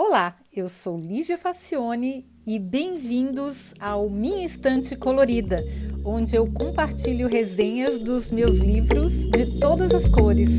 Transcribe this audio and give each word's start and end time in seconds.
Olá, 0.00 0.36
eu 0.54 0.68
sou 0.68 0.96
Lígia 0.96 1.36
Facione 1.36 2.24
e 2.46 2.56
bem-vindos 2.56 3.74
ao 3.80 4.08
Minha 4.08 4.46
Estante 4.46 4.94
Colorida, 4.94 5.60
onde 6.04 6.36
eu 6.36 6.46
compartilho 6.52 7.26
resenhas 7.26 7.98
dos 7.98 8.30
meus 8.30 8.58
livros 8.58 9.12
de 9.28 9.58
todas 9.58 9.92
as 9.92 10.08
cores. 10.08 10.50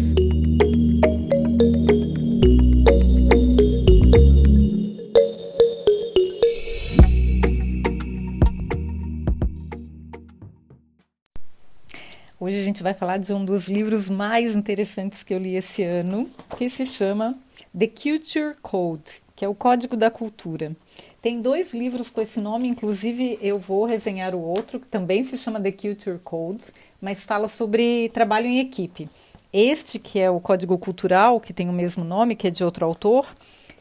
Hoje 12.37 12.60
a 12.60 12.63
gente 12.63 12.83
vai 12.83 12.94
falar 12.94 13.17
de 13.17 13.31
um 13.31 13.46
dos 13.46 13.69
livros 13.69 14.10
mais 14.10 14.53
interessantes 14.53 15.24
que 15.24 15.33
eu 15.33 15.40
li 15.40 15.56
esse 15.56 15.81
ano, 15.81 16.30
que 16.58 16.70
se 16.70 16.85
chama 16.85 17.38
The 17.77 17.88
Culture 17.88 18.55
Code, 18.62 19.21
que 19.40 19.45
é 19.45 19.48
o 19.48 19.55
Código 19.55 19.95
da 19.95 20.12
Cultura. 20.12 20.76
Tem 21.22 21.40
dois 21.40 21.73
livros 21.73 22.09
com 22.09 22.20
esse 22.20 22.41
nome, 22.41 22.68
inclusive 22.68 23.40
eu 23.41 23.58
vou 23.58 23.86
resenhar 23.86 24.36
o 24.36 24.41
outro, 24.41 24.81
que 24.81 24.88
também 24.88 25.23
se 25.23 25.38
chama 25.38 25.62
The 25.62 25.72
Culture 25.72 26.20
Code, 26.22 26.66
mas 27.00 27.23
fala 27.23 27.48
sobre 27.48 28.09
trabalho 28.09 28.48
em 28.48 28.59
equipe. 28.59 29.08
Este, 29.54 29.98
que 29.98 30.20
é 30.20 30.30
o 30.30 30.41
Código 30.41 30.78
Cultural, 30.78 31.40
que 31.40 31.54
tem 31.54 31.70
o 31.70 31.72
mesmo 31.72 32.04
nome, 32.04 32.36
que 32.36 32.48
é 32.48 32.52
de 32.52 32.66
outro 32.66 32.86
autor, 32.86 33.34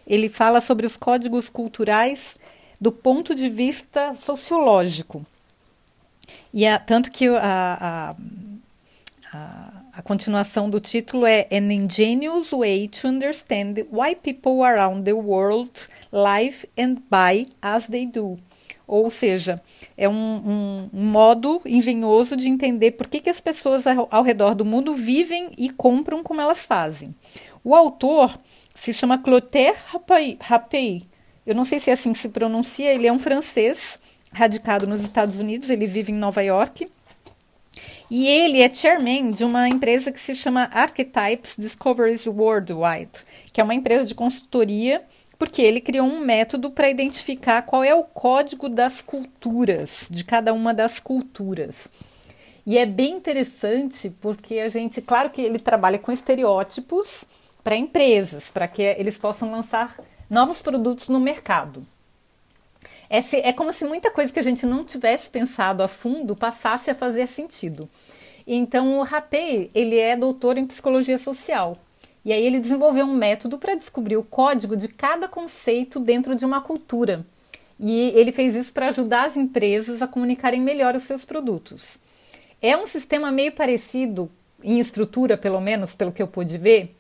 ele 0.07 0.29
fala 0.29 0.61
sobre 0.61 0.87
os 0.87 0.97
códigos 0.97 1.49
culturais 1.49 2.37
do 2.81 2.93
ponto 2.93 3.35
de 3.35 3.51
vista 3.51 4.15
sociológico. 4.15 5.27
E 6.55 6.67
é, 6.67 6.79
tanto 6.79 7.11
que 7.11 7.27
a, 7.27 7.35
a 7.43 8.17
a, 9.33 9.78
a, 9.99 10.03
continuação 10.03 10.71
do 10.71 10.79
título 10.79 11.27
é 11.27 11.49
An 11.51 11.73
Ingenious 11.73 12.51
Way 12.53 12.87
to 12.87 13.09
Understand 13.09 13.85
Why 13.91 14.15
People 14.15 14.63
Around 14.63 15.03
the 15.03 15.13
World 15.13 15.73
Live 16.13 16.69
and 16.79 16.99
Buy 17.11 17.49
as 17.61 17.89
They 17.89 18.07
Do. 18.07 18.37
Ou 18.87 19.11
seja, 19.11 19.61
é 19.97 20.09
um, 20.09 20.89
um, 20.95 21.05
modo 21.05 21.61
engenhoso 21.67 22.37
de 22.37 22.49
entender 22.49 22.93
por 22.93 23.09
que, 23.09 23.21
que 23.21 23.29
as 23.29 23.41
pessoas 23.41 23.89
ao, 23.89 24.07
ao 24.09 24.23
redor 24.23 24.55
do 24.55 24.65
mundo 24.65 24.95
vivem 24.95 25.51
e 25.59 25.69
compram 25.69 26.23
como 26.23 26.41
elas 26.41 26.61
fazem. 26.61 27.13
O 27.65 27.75
autor 27.75 28.39
se 28.77 28.95
chama 28.95 29.19
Clotaire 29.19 29.77
Rapey. 30.41 31.03
Eu 31.45 31.57
não 31.57 31.65
sei 31.65 31.81
se 31.81 31.91
é 31.91 31.95
assim 31.95 32.13
que 32.13 32.21
se 32.21 32.29
pronuncia, 32.29 32.95
ele 32.95 33.09
é 33.09 33.13
um 33.13 33.19
francês 33.19 33.99
radicado 34.33 34.87
nos 34.87 35.03
Estados 35.03 35.41
Unidos, 35.41 35.71
ele 35.71 35.89
vive 35.89 36.13
em 36.13 36.17
Nova 36.17 36.41
York 36.41 36.89
e 38.11 38.27
ele 38.27 38.63
é 38.63 38.73
chairman 38.73 39.31
de 39.31 39.45
uma 39.45 39.69
empresa 39.69 40.11
que 40.11 40.21
se 40.21 40.35
chama 40.35 40.71
Archetypes 40.73 41.55
Discoveries 41.59 42.27
Worldwide, 42.27 43.25
que 43.53 43.61
é 43.61 43.65
uma 43.65 43.75
empresa 43.75 44.07
de 44.07 44.15
consultoria, 44.15 45.03
porque 45.39 45.61
ele 45.61 45.81
criou 45.81 46.07
um 46.07 46.21
método 46.21 46.71
para 46.71 46.89
identificar 46.89 47.63
qual 47.63 47.85
é 47.85 47.95
o 47.95 48.03
código 48.03 48.69
das 48.69 49.03
culturas, 49.03 50.07
de 50.11 50.25
cada 50.25 50.53
uma 50.53 50.73
das 50.73 50.99
culturas. 50.99 51.89
E 52.67 52.77
é 52.77 52.87
bem 52.87 53.15
interessante 53.15 54.11
porque 54.21 54.59
a 54.59 54.69
gente, 54.69 55.01
claro 55.01 55.31
que 55.31 55.41
ele 55.41 55.59
trabalha 55.59 55.99
com 55.99 56.11
estereótipos 56.11 57.25
para 57.63 57.77
empresas, 57.77 58.51
para 58.51 58.67
que 58.67 58.83
eles 58.83 59.19
possam 59.19 59.51
lançar 59.51 59.99
novos 60.29 60.61
produtos 60.63 61.09
no 61.09 61.21
mercado. 61.21 61.87
É, 63.11 63.23
se, 63.23 63.37
é 63.37 63.53
como 63.53 63.73
se 63.73 63.85
muita 63.85 64.11
coisa 64.11 64.33
que 64.33 64.39
a 64.39 64.43
gente 64.43 64.67
não 64.67 64.85
tivesse 64.85 65.31
pensado 65.31 65.83
a 65.83 65.89
fundo 65.89 66.37
passasse 66.37 66.91
a 66.91 66.95
fazer 66.95 67.27
sentido. 67.27 67.89
Então, 68.47 68.99
o 68.99 69.03
Rapé, 69.03 69.69
ele 69.75 69.99
é 69.99 70.17
doutor 70.17 70.59
em 70.59 70.67
psicologia 70.67 71.19
social. 71.19 71.77
E 72.25 72.33
aí 72.33 72.45
ele 72.45 72.61
desenvolveu 72.61 73.07
um 73.07 73.15
método 73.15 73.59
para 73.59 73.75
descobrir 73.75 74.17
o 74.17 74.23
código 74.23 74.77
de 74.77 74.89
cada 74.89 75.29
conceito 75.29 75.99
dentro 75.99 76.35
de 76.35 76.45
uma 76.45 76.61
cultura. 76.61 77.25
E 77.81 78.13
ele 78.15 78.33
fez 78.33 78.55
isso 78.55 78.73
para 78.73 78.89
ajudar 78.89 79.27
as 79.27 79.37
empresas 79.37 80.03
a 80.03 80.09
comunicarem 80.09 80.61
melhor 80.61 80.95
os 80.95 81.05
seus 81.05 81.25
produtos. 81.25 81.97
É 82.61 82.77
um 82.77 82.87
sistema 82.87 83.31
meio 83.31 83.53
parecido, 83.53 84.31
em 84.63 84.81
estrutura, 84.81 85.37
pelo 85.37 85.61
menos, 85.61 85.95
pelo 85.95 86.11
que 86.13 86.21
eu 86.21 86.27
pude 86.27 86.59
ver, 86.59 86.95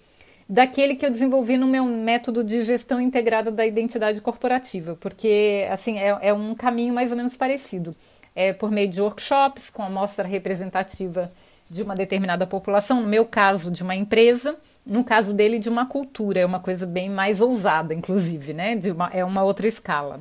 daquele 0.48 0.97
que 0.97 1.04
eu 1.04 1.10
desenvolvi 1.10 1.56
no 1.56 1.66
meu 1.66 1.84
método 1.84 2.42
de 2.42 2.62
gestão 2.62 3.00
integrada 3.00 3.50
da 3.50 3.66
identidade 3.66 4.20
corporativa, 4.20 4.97
porque 4.98 5.69
assim 5.70 5.98
é, 5.98 6.16
é 6.22 6.32
um 6.32 6.54
caminho 6.54 6.94
mais 6.94 7.10
ou 7.10 7.16
menos 7.16 7.36
parecido. 7.36 7.94
É 8.34 8.53
por 8.53 8.70
meio 8.70 8.88
de 8.88 9.03
workshops 9.03 9.69
com 9.69 9.82
amostra 9.82 10.26
representativa 10.26 11.28
de 11.69 11.82
uma 11.82 11.94
determinada 11.94 12.47
população, 12.47 13.03
no 13.03 13.08
meu 13.08 13.26
caso 13.26 13.70
de 13.70 13.82
uma 13.82 13.94
empresa, 13.94 14.56
no 14.87 15.04
caso 15.04 15.34
dele 15.34 15.58
de 15.58 15.69
uma 15.69 15.84
cultura, 15.84 16.41
é 16.41 16.47
uma 16.47 16.60
coisa 16.60 16.87
bem 16.87 17.10
mais 17.10 17.41
ousada, 17.41 17.92
inclusive, 17.92 18.54
né? 18.54 18.78
Uma, 18.91 19.10
é 19.12 19.25
uma 19.25 19.42
outra 19.42 19.69
escala. 19.69 20.20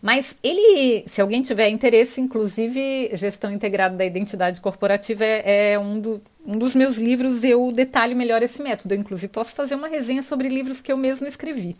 Mas 0.00 0.36
ele, 0.42 1.04
se 1.08 1.20
alguém 1.20 1.42
tiver 1.42 1.68
interesse, 1.68 2.20
inclusive 2.20 3.10
gestão 3.14 3.52
integrada 3.52 3.96
da 3.96 4.04
identidade 4.04 4.60
corporativa 4.60 5.24
é, 5.24 5.72
é 5.72 5.78
um, 5.78 6.00
do, 6.00 6.22
um, 6.46 6.56
dos 6.56 6.74
meus 6.74 6.96
livros, 6.98 7.42
eu 7.42 7.72
detalho 7.72 8.16
melhor 8.16 8.42
esse 8.42 8.62
método. 8.62 8.94
Eu, 8.94 8.98
inclusive, 8.98 9.32
posso 9.32 9.54
fazer 9.54 9.74
uma 9.74 9.88
resenha 9.88 10.22
sobre 10.22 10.48
livros 10.48 10.80
que 10.80 10.92
eu 10.92 10.96
mesmo 10.96 11.26
escrevi. 11.26 11.76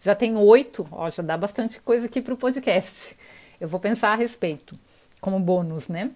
Já 0.00 0.14
tenho 0.14 0.38
oito, 0.40 0.86
ó, 0.92 1.08
já 1.08 1.22
dá 1.22 1.36
bastante 1.36 1.80
coisa 1.80 2.06
aqui 2.06 2.20
para 2.20 2.34
o 2.34 2.36
podcast. 2.36 3.16
Eu 3.60 3.68
vou 3.68 3.80
pensar 3.80 4.12
a 4.12 4.16
respeito, 4.16 4.78
como 5.20 5.40
bônus, 5.40 5.88
né? 5.88 6.10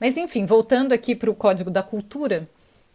Mas 0.00 0.16
enfim, 0.16 0.44
voltando 0.44 0.92
aqui 0.92 1.14
para 1.14 1.30
o 1.30 1.34
Código 1.34 1.70
da 1.70 1.82
Cultura, 1.82 2.48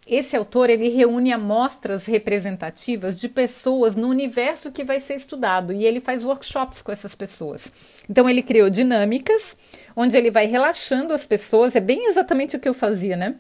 esse 0.06 0.36
autor 0.36 0.70
ele 0.70 0.90
reúne 0.90 1.32
amostras 1.32 2.06
representativas 2.06 3.20
de 3.20 3.30
pessoas 3.30 3.96
no 3.96 4.10
universo 4.10 4.72
que 4.72 4.84
vai 4.84 5.00
ser 5.00 5.16
estudado 5.16 5.72
e 5.72 5.86
ele 5.86 6.02
faz 6.02 6.26
workshops 6.26 6.82
com 6.82 6.92
essas 6.92 7.16
pessoas. 7.16 7.72
Então 8.10 8.30
ele 8.30 8.42
criou 8.42 8.70
dinâmicas 8.70 9.56
onde 9.96 10.18
ele 10.18 10.30
vai 10.30 10.46
relaxando 10.46 11.14
as 11.14 11.26
pessoas, 11.26 11.76
é 11.76 11.80
bem 11.80 12.08
exatamente 12.08 12.56
o 12.56 12.60
que 12.60 12.68
eu 12.68 12.74
fazia, 12.74 13.16
né? 13.16 13.36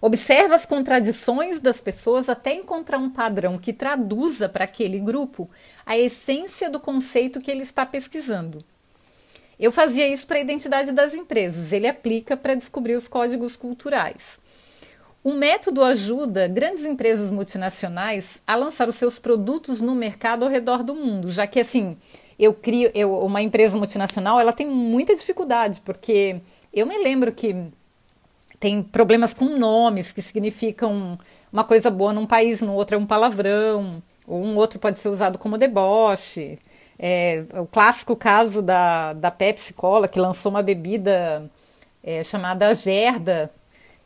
Observa 0.00 0.54
as 0.54 0.64
contradições 0.64 1.58
das 1.58 1.80
pessoas 1.80 2.28
até 2.28 2.54
encontrar 2.54 2.98
um 2.98 3.10
padrão 3.10 3.58
que 3.58 3.72
traduza 3.72 4.48
para 4.48 4.64
aquele 4.64 4.98
grupo 4.98 5.50
a 5.84 5.98
essência 5.98 6.70
do 6.70 6.78
conceito 6.78 7.40
que 7.40 7.50
ele 7.50 7.62
está 7.62 7.84
pesquisando. 7.84 8.64
Eu 9.58 9.72
fazia 9.72 10.06
isso 10.06 10.26
para 10.26 10.36
a 10.36 10.40
identidade 10.40 10.92
das 10.92 11.14
empresas, 11.14 11.72
ele 11.72 11.88
aplica 11.88 12.36
para 12.36 12.54
descobrir 12.54 12.94
os 12.94 13.08
códigos 13.08 13.56
culturais. 13.56 14.38
O 15.26 15.32
método 15.32 15.82
ajuda 15.82 16.46
grandes 16.46 16.84
empresas 16.84 17.32
multinacionais 17.32 18.40
a 18.46 18.54
lançar 18.54 18.88
os 18.88 18.94
seus 18.94 19.18
produtos 19.18 19.80
no 19.80 19.92
mercado 19.92 20.44
ao 20.44 20.48
redor 20.48 20.84
do 20.84 20.94
mundo, 20.94 21.32
já 21.32 21.48
que 21.48 21.58
assim, 21.58 21.96
eu 22.38 22.54
crio, 22.54 22.92
eu, 22.94 23.12
uma 23.18 23.42
empresa 23.42 23.76
multinacional, 23.76 24.38
ela 24.38 24.52
tem 24.52 24.68
muita 24.68 25.16
dificuldade, 25.16 25.82
porque 25.84 26.40
eu 26.72 26.86
me 26.86 26.96
lembro 26.98 27.32
que 27.32 27.56
tem 28.60 28.84
problemas 28.84 29.34
com 29.34 29.46
nomes 29.46 30.12
que 30.12 30.22
significam 30.22 31.18
uma 31.52 31.64
coisa 31.64 31.90
boa 31.90 32.12
num 32.12 32.24
país, 32.24 32.60
no 32.60 32.74
outro 32.74 32.94
é 32.94 32.98
um 33.00 33.04
palavrão, 33.04 34.00
ou 34.28 34.40
um 34.40 34.54
outro 34.56 34.78
pode 34.78 35.00
ser 35.00 35.08
usado 35.08 35.38
como 35.38 35.58
deboche. 35.58 36.56
É, 36.96 37.44
o 37.54 37.66
clássico 37.66 38.14
caso 38.14 38.62
da, 38.62 39.12
da 39.12 39.32
Pepsi 39.32 39.74
Cola, 39.74 40.06
que 40.06 40.20
lançou 40.20 40.50
uma 40.50 40.62
bebida 40.62 41.50
é, 42.00 42.22
chamada 42.22 42.72
Gerda, 42.74 43.50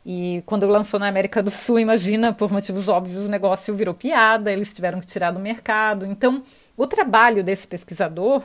e 0.05 0.41
quando 0.45 0.67
lançou 0.67 0.99
na 0.99 1.07
América 1.07 1.43
do 1.43 1.51
Sul, 1.51 1.79
imagina, 1.79 2.33
por 2.33 2.51
motivos 2.51 2.87
óbvios, 2.87 3.27
o 3.27 3.29
negócio 3.29 3.75
virou 3.75 3.93
piada, 3.93 4.51
eles 4.51 4.73
tiveram 4.73 4.99
que 4.99 5.05
tirar 5.05 5.31
do 5.31 5.39
mercado. 5.39 6.05
Então, 6.05 6.43
o 6.75 6.87
trabalho 6.87 7.43
desse 7.43 7.67
pesquisador 7.67 8.43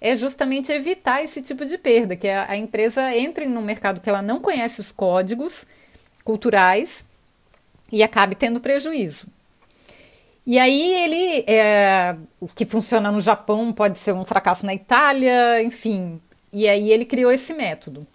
é 0.00 0.16
justamente 0.16 0.72
evitar 0.72 1.22
esse 1.22 1.40
tipo 1.40 1.64
de 1.64 1.78
perda, 1.78 2.16
que 2.16 2.28
a, 2.28 2.50
a 2.50 2.56
empresa 2.56 3.14
entre 3.16 3.46
no 3.46 3.62
mercado 3.62 4.00
que 4.00 4.10
ela 4.10 4.22
não 4.22 4.40
conhece 4.40 4.80
os 4.80 4.90
códigos 4.90 5.66
culturais 6.24 7.04
e 7.92 8.02
acabe 8.02 8.34
tendo 8.34 8.60
prejuízo. 8.60 9.26
E 10.44 10.58
aí 10.58 10.94
ele, 10.94 11.44
é, 11.46 12.16
o 12.40 12.48
que 12.48 12.64
funciona 12.64 13.12
no 13.12 13.20
Japão 13.20 13.72
pode 13.72 13.98
ser 13.98 14.12
um 14.12 14.24
fracasso 14.24 14.64
na 14.64 14.74
Itália, 14.74 15.62
enfim. 15.62 16.20
E 16.52 16.66
aí 16.68 16.90
ele 16.90 17.04
criou 17.04 17.30
esse 17.30 17.52
método. 17.52 18.06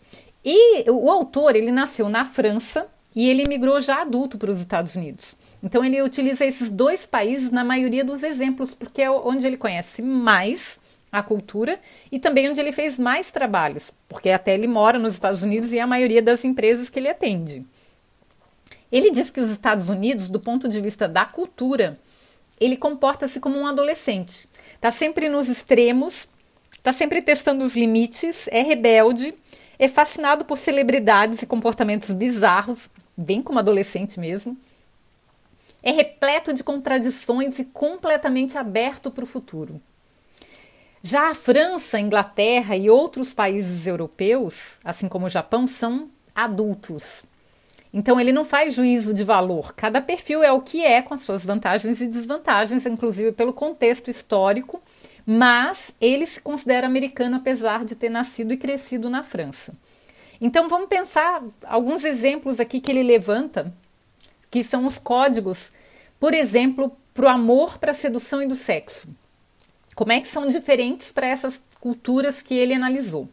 E 0.44 0.90
o 0.90 1.10
autor, 1.10 1.56
ele 1.56 1.72
nasceu 1.72 2.10
na 2.10 2.26
França 2.26 2.88
e 3.16 3.30
ele 3.30 3.48
migrou 3.48 3.80
já 3.80 4.02
adulto 4.02 4.38
para 4.38 4.52
os 4.52 4.60
Estados 4.60 4.96
Unidos. 4.96 5.36
Então 5.62 5.84
ele 5.84 6.02
utiliza 6.02 6.46
esses 6.46 6.70
dois 6.70 7.06
países 7.06 7.50
na 7.50 7.64
maioria 7.64 8.04
dos 8.04 8.24
exemplos, 8.24 8.74
porque 8.74 9.02
é 9.02 9.10
onde 9.10 9.48
ele 9.48 9.56
conhece 9.56 10.02
mais 10.02 10.78
a 11.12 11.22
cultura 11.22 11.80
e 12.12 12.20
também 12.20 12.50
onde 12.50 12.60
ele 12.60 12.72
fez 12.72 12.98
mais 12.98 13.32
trabalhos, 13.32 13.92
porque 14.10 14.32
até 14.32 14.56
ele 14.56 14.68
mora 14.68 14.98
nos 14.98 15.14
Estados 15.14 15.44
Unidos 15.44 15.72
e 15.72 15.78
é 15.78 15.82
a 15.82 15.88
maioria 15.88 16.22
das 16.22 16.44
empresas 16.44 16.90
que 16.90 17.00
ele 17.00 17.08
atende. 17.08 17.62
Ele 18.92 19.12
diz 19.12 19.30
que 19.30 19.40
os 19.40 19.50
Estados 19.50 19.90
Unidos, 19.90 20.28
do 20.28 20.40
ponto 20.40 20.68
de 20.68 20.82
vista 20.82 21.08
da 21.08 21.24
cultura, 21.24 21.98
ele 22.60 22.76
comporta-se 22.76 23.40
como 23.40 23.58
um 23.58 23.68
adolescente. 23.68 24.48
Está 24.76 24.92
sempre 24.92 25.30
nos 25.30 25.50
extremos, 25.50 26.28
está 26.78 26.92
sempre 26.92 27.22
testando 27.22 27.64
os 27.64 27.76
limites, 27.76 28.48
é 28.50 28.62
rebelde 28.62 29.34
é 29.78 29.88
fascinado 29.88 30.46
por 30.46 30.58
celebridades 30.58 31.42
e 31.42 31.46
comportamentos 31.46 32.12
bizarros, 32.12 32.90
bem 33.18 33.42
como 33.42 33.60
adolescente 33.60 34.20
mesmo. 34.20 34.58
É 35.82 35.92
repleto 35.92 36.54
de 36.54 36.64
contradições 36.64 37.60
e 37.60 37.66
completamente 37.66 38.58
aberto 38.58 39.12
para 39.12 39.24
o 39.24 39.28
futuro. 39.28 39.82
Já 41.02 41.30
a 41.30 41.36
França, 41.36 42.00
Inglaterra 42.00 42.78
e 42.78 42.90
outros 42.90 43.34
países 43.34 43.86
europeus, 43.86 44.78
assim 44.84 45.10
como 45.10 45.26
o 45.26 45.30
Japão, 45.30 45.68
são 45.68 46.10
adultos. 46.34 47.26
Então 47.94 48.20
ele 48.20 48.32
não 48.32 48.46
faz 48.46 48.74
juízo 48.74 49.14
de 49.14 49.24
valor. 49.24 49.74
Cada 49.76 50.02
perfil 50.02 50.42
é 50.42 50.52
o 50.52 50.62
que 50.62 50.84
é, 50.84 51.02
com 51.02 51.14
as 51.14 51.22
suas 51.22 51.44
vantagens 51.44 52.00
e 52.00 52.08
desvantagens, 52.08 52.86
inclusive 52.86 53.34
pelo 53.34 53.54
contexto 53.54 54.10
histórico, 54.10 54.82
mas 55.26 55.94
ele 56.02 56.28
se 56.28 56.40
considera 56.40 56.88
americano 56.88 57.38
apesar 57.38 57.86
de 57.86 57.96
ter 57.96 58.10
nascido 58.10 58.54
e 58.54 58.58
crescido 58.58 59.10
na 59.10 59.24
França. 59.24 59.74
Então 60.42 60.68
vamos 60.68 60.90
pensar 60.90 61.44
alguns 61.66 62.04
exemplos 62.04 62.60
aqui 62.60 62.82
que 62.82 62.92
ele 62.92 63.04
levanta, 63.04 63.74
que 64.52 64.64
são 64.64 64.86
os 64.86 65.00
códigos, 65.00 65.72
por 66.20 66.34
exemplo, 66.34 66.96
para 67.14 67.26
o 67.26 67.30
amor, 67.30 67.78
para 67.78 67.92
a 67.92 67.96
sedução 67.96 68.42
e 68.42 68.48
do 68.48 68.56
sexo. 68.56 69.08
Como 69.96 70.12
é 70.12 70.20
que 70.20 70.28
são 70.28 70.48
diferentes 70.48 71.12
para 71.12 71.28
essas 71.28 71.62
culturas 71.80 72.42
que 72.42 72.54
ele 72.54 72.74
analisou? 72.74 73.28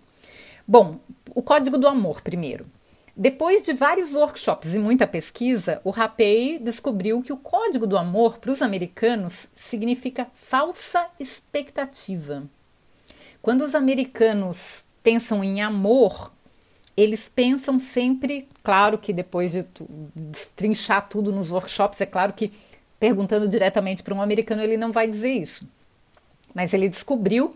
Bom, 0.67 1.01
o 1.35 1.43
código 1.43 1.79
do 1.79 1.89
amor 1.89 2.21
primeiro. 2.21 2.65
Depois 3.21 3.63
de 3.63 3.75
vários 3.75 4.15
workshops 4.15 4.73
e 4.73 4.79
muita 4.79 5.07
pesquisa, 5.07 5.79
o 5.85 5.91
Rapey 5.91 6.59
descobriu 6.59 7.21
que 7.21 7.33
o 7.33 7.37
código 7.37 7.87
do 7.87 7.99
amor 7.99 8.39
para 8.39 8.51
os 8.51 8.63
americanos 8.63 9.47
significa 9.55 10.27
falsa 10.35 11.07
expectativa. 11.19 12.45
Quando 13.43 13.61
os 13.61 13.75
americanos 13.75 14.83
pensam 15.03 15.45
em 15.45 15.61
amor, 15.61 16.33
eles 16.97 17.29
pensam 17.29 17.79
sempre, 17.79 18.49
claro 18.63 18.97
que 18.97 19.13
depois 19.13 19.53
de, 19.53 19.67
de 20.17 20.47
trinchar 20.57 21.07
tudo 21.07 21.31
nos 21.31 21.51
workshops, 21.51 22.01
é 22.01 22.07
claro 22.07 22.33
que 22.33 22.51
perguntando 22.99 23.47
diretamente 23.47 24.03
para 24.03 24.15
um 24.15 24.23
americano 24.23 24.63
ele 24.63 24.79
não 24.79 24.93
vai 24.93 25.07
dizer 25.07 25.33
isso 25.33 25.69
mas 26.55 26.75
ele 26.75 26.89
descobriu, 26.89 27.55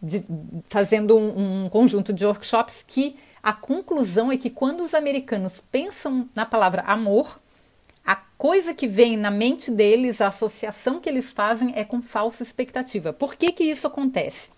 de, 0.00 0.24
fazendo 0.68 1.16
um, 1.16 1.64
um 1.64 1.68
conjunto 1.68 2.12
de 2.12 2.24
workshops, 2.24 2.84
que 2.86 3.16
a 3.42 3.52
conclusão 3.52 4.30
é 4.30 4.36
que 4.36 4.48
quando 4.48 4.84
os 4.84 4.94
americanos 4.94 5.60
pensam 5.72 6.28
na 6.34 6.46
palavra 6.46 6.82
amor, 6.82 7.40
a 8.04 8.14
coisa 8.14 8.72
que 8.72 8.86
vem 8.86 9.16
na 9.16 9.30
mente 9.30 9.70
deles, 9.70 10.20
a 10.20 10.28
associação 10.28 11.00
que 11.00 11.08
eles 11.08 11.32
fazem 11.32 11.72
é 11.74 11.84
com 11.84 12.00
falsa 12.00 12.42
expectativa. 12.42 13.12
Por 13.12 13.34
que, 13.34 13.50
que 13.50 13.64
isso 13.64 13.86
acontece? 13.86 14.50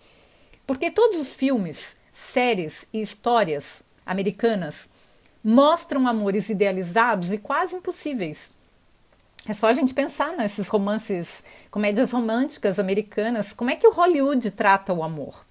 Porque 0.67 0.91
todos 0.91 1.19
os 1.19 1.33
filmes, 1.33 1.95
séries 2.13 2.85
e 2.93 3.01
histórias 3.01 3.81
americanas 4.05 4.87
mostram 5.43 6.07
amores 6.07 6.49
idealizados 6.49 7.31
e 7.31 7.37
quase 7.37 7.75
impossíveis. 7.75 8.51
É 9.47 9.53
só 9.53 9.67
a 9.67 9.73
gente 9.73 9.93
pensar 9.93 10.35
nesses 10.35 10.67
romances, 10.67 11.43
comédias 11.69 12.11
românticas 12.11 12.79
americanas, 12.79 13.53
como 13.53 13.69
é 13.69 13.75
que 13.75 13.87
o 13.87 13.91
Hollywood 13.91 14.49
trata 14.51 14.91
o 14.91 15.03
amor. 15.03 15.45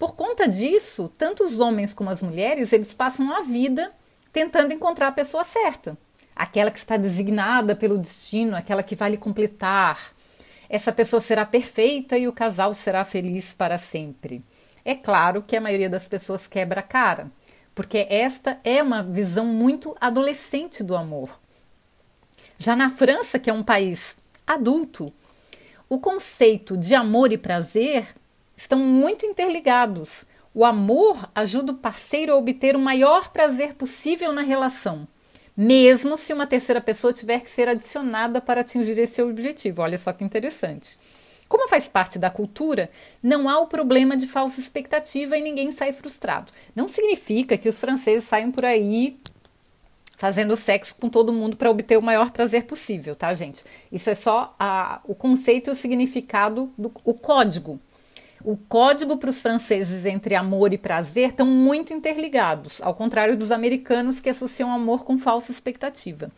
Por 0.00 0.16
conta 0.16 0.48
disso, 0.48 1.12
tanto 1.18 1.44
os 1.44 1.60
homens 1.60 1.92
como 1.92 2.08
as 2.08 2.22
mulheres, 2.22 2.72
eles 2.72 2.94
passam 2.94 3.30
a 3.36 3.42
vida 3.42 3.92
tentando 4.32 4.72
encontrar 4.72 5.08
a 5.08 5.12
pessoa 5.12 5.44
certa, 5.44 5.94
aquela 6.34 6.70
que 6.70 6.78
está 6.78 6.96
designada 6.96 7.76
pelo 7.76 7.98
destino, 7.98 8.56
aquela 8.56 8.82
que 8.82 8.96
vai 8.96 9.10
lhe 9.10 9.18
completar. 9.18 10.14
Essa 10.70 10.90
pessoa 10.90 11.20
será 11.20 11.44
perfeita 11.44 12.16
e 12.16 12.26
o 12.26 12.32
casal 12.32 12.72
será 12.72 13.04
feliz 13.04 13.52
para 13.52 13.76
sempre. 13.76 14.42
É 14.86 14.94
claro 14.94 15.42
que 15.42 15.54
a 15.54 15.60
maioria 15.60 15.90
das 15.90 16.08
pessoas 16.08 16.46
quebra 16.46 16.80
a 16.80 16.82
cara, 16.82 17.30
porque 17.74 18.06
esta 18.08 18.58
é 18.64 18.82
uma 18.82 19.02
visão 19.02 19.44
muito 19.44 19.94
adolescente 20.00 20.82
do 20.82 20.96
amor. 20.96 21.38
Já 22.56 22.74
na 22.74 22.88
França, 22.88 23.38
que 23.38 23.50
é 23.50 23.52
um 23.52 23.62
país 23.62 24.16
adulto, 24.46 25.12
o 25.90 26.00
conceito 26.00 26.74
de 26.74 26.94
amor 26.94 27.34
e 27.34 27.36
prazer 27.36 28.18
estão 28.60 28.78
muito 28.78 29.24
interligados. 29.24 30.26
O 30.52 30.66
amor 30.66 31.30
ajuda 31.34 31.72
o 31.72 31.76
parceiro 31.76 32.32
a 32.32 32.36
obter 32.36 32.76
o 32.76 32.80
maior 32.80 33.30
prazer 33.30 33.74
possível 33.74 34.32
na 34.32 34.42
relação, 34.42 35.08
mesmo 35.56 36.16
se 36.16 36.32
uma 36.34 36.46
terceira 36.46 36.80
pessoa 36.80 37.12
tiver 37.12 37.40
que 37.40 37.48
ser 37.48 37.68
adicionada 37.68 38.40
para 38.40 38.60
atingir 38.60 38.98
esse 38.98 39.22
objetivo. 39.22 39.80
Olha 39.80 39.96
só 39.96 40.12
que 40.12 40.24
interessante. 40.24 40.98
Como 41.48 41.68
faz 41.68 41.88
parte 41.88 42.18
da 42.18 42.28
cultura, 42.28 42.90
não 43.22 43.48
há 43.48 43.58
o 43.58 43.66
problema 43.66 44.16
de 44.16 44.26
falsa 44.26 44.60
expectativa 44.60 45.36
e 45.38 45.40
ninguém 45.40 45.72
sai 45.72 45.92
frustrado. 45.92 46.52
Não 46.76 46.86
significa 46.86 47.56
que 47.56 47.68
os 47.68 47.78
franceses 47.78 48.28
saiam 48.28 48.52
por 48.52 48.64
aí 48.64 49.18
fazendo 50.18 50.54
sexo 50.54 50.94
com 50.96 51.08
todo 51.08 51.32
mundo 51.32 51.56
para 51.56 51.70
obter 51.70 51.96
o 51.96 52.02
maior 52.02 52.30
prazer 52.30 52.64
possível, 52.64 53.16
tá, 53.16 53.32
gente? 53.32 53.64
Isso 53.90 54.10
é 54.10 54.14
só 54.14 54.54
a, 54.60 55.00
o 55.04 55.14
conceito 55.14 55.70
e 55.70 55.72
o 55.72 55.76
significado 55.76 56.70
do 56.76 56.92
o 57.04 57.14
código. 57.14 57.80
O 58.42 58.56
código 58.56 59.18
para 59.18 59.28
os 59.28 59.42
franceses 59.42 60.06
entre 60.06 60.34
amor 60.34 60.72
e 60.72 60.78
prazer 60.78 61.28
estão 61.28 61.46
muito 61.46 61.92
interligados, 61.92 62.80
ao 62.80 62.94
contrário 62.94 63.36
dos 63.36 63.52
americanos 63.52 64.18
que 64.18 64.30
associam 64.30 64.72
amor 64.72 65.04
com 65.04 65.18
falsa 65.18 65.52
expectativa. 65.52 66.30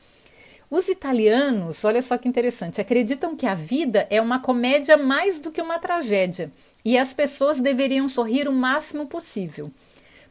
Os 0.68 0.88
italianos, 0.88 1.84
olha 1.84 2.02
só 2.02 2.18
que 2.18 2.28
interessante, 2.28 2.80
acreditam 2.80 3.36
que 3.36 3.46
a 3.46 3.54
vida 3.54 4.06
é 4.10 4.20
uma 4.20 4.40
comédia 4.40 4.96
mais 4.96 5.38
do 5.38 5.52
que 5.52 5.62
uma 5.62 5.78
tragédia 5.78 6.50
e 6.84 6.98
as 6.98 7.12
pessoas 7.14 7.60
deveriam 7.60 8.08
sorrir 8.08 8.48
o 8.48 8.52
máximo 8.52 9.06
possível. 9.06 9.70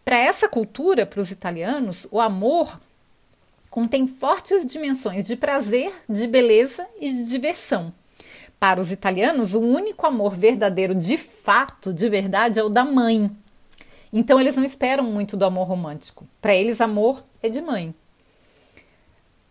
Para 0.04 0.18
essa 0.18 0.50
cultura, 0.50 1.06
para 1.06 1.22
os 1.22 1.32
italianos, 1.32 2.06
o 2.12 2.20
amor 2.20 2.82
contém 3.70 4.06
fortes 4.08 4.66
dimensões 4.66 5.26
de 5.26 5.38
prazer, 5.38 5.94
de 6.10 6.28
beleza 6.28 6.86
e 7.00 7.10
de 7.10 7.30
diversão. 7.30 7.94
Para 8.62 8.80
os 8.80 8.92
italianos, 8.92 9.56
o 9.56 9.60
único 9.60 10.06
amor 10.06 10.36
verdadeiro 10.36 10.94
de 10.94 11.18
fato, 11.18 11.92
de 11.92 12.08
verdade, 12.08 12.60
é 12.60 12.64
o 12.64 12.70
da 12.70 12.86
mãe. 12.86 13.32
Então 14.14 14.40
eles 14.40 14.56
não 14.56 14.64
esperam 14.64 15.04
muito 15.04 15.36
do 15.36 15.44
amor 15.46 15.68
romântico. 15.68 16.28
Para 16.40 16.54
eles, 16.54 16.80
amor 16.80 17.24
é 17.42 17.50
de 17.50 17.60
mãe. 17.60 17.92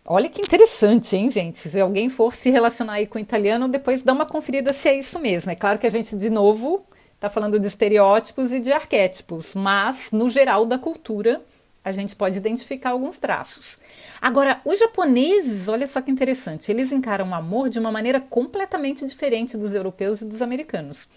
Olha 0.05 0.29
que 0.29 0.39
interessante, 0.39 1.13
hein, 1.13 1.29
gente? 1.29 1.57
Se 1.57 1.77
alguém 1.81 2.07
for 2.07 2.33
se 2.33 2.49
relacionar 2.49 2.93
aí 2.93 3.05
com 3.05 3.17
o 3.17 3.21
italiano, 3.21 3.67
depois 3.67 4.01
dá 4.01 4.13
uma 4.13 4.25
conferida 4.25 4.71
se 4.71 4.87
é 4.87 4.97
isso 4.97 5.19
mesmo. 5.19 5.51
É 5.51 5.55
claro 5.55 5.77
que 5.77 5.85
a 5.85 5.91
gente, 5.91 6.15
de 6.15 6.29
novo, 6.29 6.85
está 7.15 7.29
falando 7.29 7.59
de 7.59 7.67
estereótipos 7.67 8.53
e 8.53 8.61
de 8.61 8.71
arquétipos, 8.71 9.53
mas 9.53 10.07
no 10.13 10.29
geral 10.29 10.65
da 10.65 10.77
cultura 10.77 11.41
a 11.83 11.91
gente 11.91 12.15
pode 12.15 12.37
identificar 12.37 12.91
alguns 12.91 13.17
traços. 13.17 13.77
Agora, 14.21 14.61
os 14.63 14.77
japoneses, 14.77 15.67
olha 15.67 15.87
só 15.87 15.99
que 15.99 16.11
interessante, 16.11 16.71
eles 16.71 16.91
encaram 16.91 17.27
o 17.27 17.33
amor 17.33 17.69
de 17.69 17.79
uma 17.79 17.91
maneira 17.91 18.21
completamente 18.21 19.03
diferente 19.03 19.57
dos 19.57 19.73
europeus 19.73 20.21
e 20.21 20.25
dos 20.25 20.43
americanos. 20.43 21.09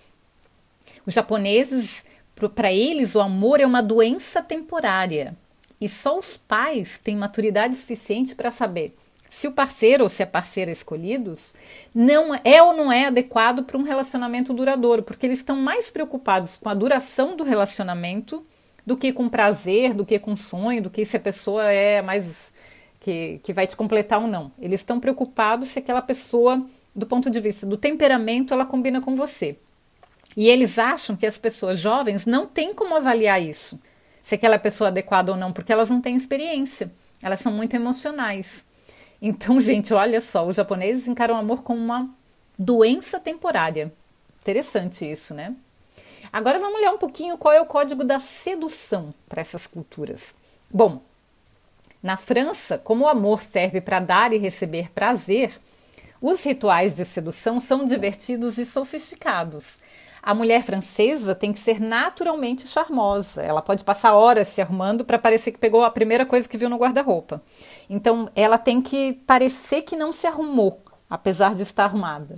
Os 1.04 1.12
japoneses, 1.12 2.02
para 2.54 2.72
eles, 2.72 3.14
o 3.14 3.20
amor 3.20 3.60
é 3.60 3.66
uma 3.66 3.82
doença 3.82 4.40
temporária 4.42 5.36
e 5.78 5.86
só 5.86 6.18
os 6.18 6.38
pais 6.38 6.98
têm 6.98 7.14
maturidade 7.14 7.76
suficiente 7.76 8.34
para 8.34 8.50
saber 8.50 8.96
se 9.28 9.46
o 9.48 9.52
parceiro 9.52 10.04
ou 10.04 10.08
se 10.08 10.22
a 10.22 10.26
parceira 10.26 10.70
escolhidos 10.70 11.52
não 11.94 12.34
é 12.42 12.62
ou 12.62 12.72
não 12.72 12.90
é 12.90 13.06
adequado 13.06 13.64
para 13.64 13.76
um 13.76 13.82
relacionamento 13.82 14.54
duradouro, 14.54 15.02
porque 15.02 15.26
eles 15.26 15.40
estão 15.40 15.56
mais 15.56 15.90
preocupados 15.90 16.56
com 16.56 16.68
a 16.70 16.74
duração 16.74 17.36
do 17.36 17.44
relacionamento 17.44 18.46
do 18.86 18.96
que 18.96 19.12
com 19.12 19.28
prazer, 19.28 19.92
do 19.92 20.06
que 20.06 20.18
com 20.18 20.36
sonho, 20.36 20.82
do 20.82 20.90
que 20.90 21.04
se 21.04 21.16
a 21.16 21.20
pessoa 21.20 21.64
é 21.64 22.00
mais 22.00 22.52
que, 23.04 23.38
que 23.42 23.52
vai 23.52 23.66
te 23.66 23.76
completar 23.76 24.18
ou 24.18 24.26
não. 24.26 24.50
Eles 24.58 24.80
estão 24.80 24.98
preocupados 24.98 25.68
se 25.68 25.78
aquela 25.78 26.00
pessoa, 26.00 26.64
do 26.96 27.04
ponto 27.04 27.28
de 27.28 27.38
vista 27.38 27.66
do 27.66 27.76
temperamento, 27.76 28.54
ela 28.54 28.64
combina 28.64 28.98
com 28.98 29.14
você. 29.14 29.58
E 30.34 30.48
eles 30.48 30.78
acham 30.78 31.14
que 31.14 31.26
as 31.26 31.36
pessoas 31.36 31.78
jovens 31.78 32.24
não 32.24 32.46
têm 32.46 32.72
como 32.72 32.96
avaliar 32.96 33.42
isso, 33.42 33.78
se 34.22 34.34
aquela 34.34 34.58
pessoa 34.58 34.88
é 34.88 34.90
adequada 34.90 35.32
ou 35.32 35.36
não, 35.36 35.52
porque 35.52 35.70
elas 35.70 35.90
não 35.90 36.00
têm 36.00 36.16
experiência, 36.16 36.90
elas 37.22 37.40
são 37.40 37.52
muito 37.52 37.74
emocionais. 37.74 38.64
Então, 39.20 39.60
gente, 39.60 39.92
olha 39.92 40.22
só, 40.22 40.46
os 40.46 40.56
japoneses 40.56 41.06
encaram 41.06 41.34
o 41.34 41.38
amor 41.38 41.62
como 41.62 41.78
uma 41.78 42.08
doença 42.58 43.20
temporária. 43.20 43.92
Interessante 44.40 45.08
isso, 45.08 45.34
né? 45.34 45.54
Agora 46.32 46.58
vamos 46.58 46.78
olhar 46.78 46.92
um 46.92 46.98
pouquinho 46.98 47.36
qual 47.36 47.52
é 47.52 47.60
o 47.60 47.66
código 47.66 48.02
da 48.02 48.18
sedução 48.18 49.12
para 49.28 49.42
essas 49.42 49.66
culturas. 49.66 50.34
Bom, 50.70 51.02
na 52.04 52.18
França, 52.18 52.76
como 52.76 53.06
o 53.06 53.08
amor 53.08 53.40
serve 53.40 53.80
para 53.80 53.98
dar 53.98 54.34
e 54.34 54.36
receber 54.36 54.90
prazer, 54.92 55.58
os 56.20 56.44
rituais 56.44 56.96
de 56.96 57.04
sedução 57.06 57.58
são 57.58 57.82
divertidos 57.82 58.58
e 58.58 58.66
sofisticados. 58.66 59.78
A 60.22 60.34
mulher 60.34 60.62
francesa 60.62 61.34
tem 61.34 61.50
que 61.50 61.58
ser 61.58 61.80
naturalmente 61.80 62.68
charmosa. 62.68 63.40
Ela 63.40 63.62
pode 63.62 63.82
passar 63.82 64.12
horas 64.12 64.48
se 64.48 64.60
arrumando 64.60 65.02
para 65.02 65.18
parecer 65.18 65.52
que 65.52 65.58
pegou 65.58 65.82
a 65.82 65.90
primeira 65.90 66.26
coisa 66.26 66.46
que 66.46 66.58
viu 66.58 66.68
no 66.68 66.76
guarda-roupa. 66.76 67.42
Então, 67.88 68.28
ela 68.36 68.58
tem 68.58 68.82
que 68.82 69.14
parecer 69.26 69.80
que 69.80 69.96
não 69.96 70.12
se 70.12 70.26
arrumou, 70.26 70.82
apesar 71.08 71.54
de 71.54 71.62
estar 71.62 71.84
arrumada. 71.84 72.34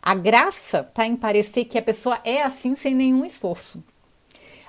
A 0.00 0.14
graça 0.14 0.80
está 0.80 1.04
em 1.04 1.14
parecer 1.14 1.66
que 1.66 1.76
a 1.76 1.82
pessoa 1.82 2.20
é 2.24 2.42
assim 2.42 2.74
sem 2.74 2.94
nenhum 2.94 3.22
esforço. 3.22 3.84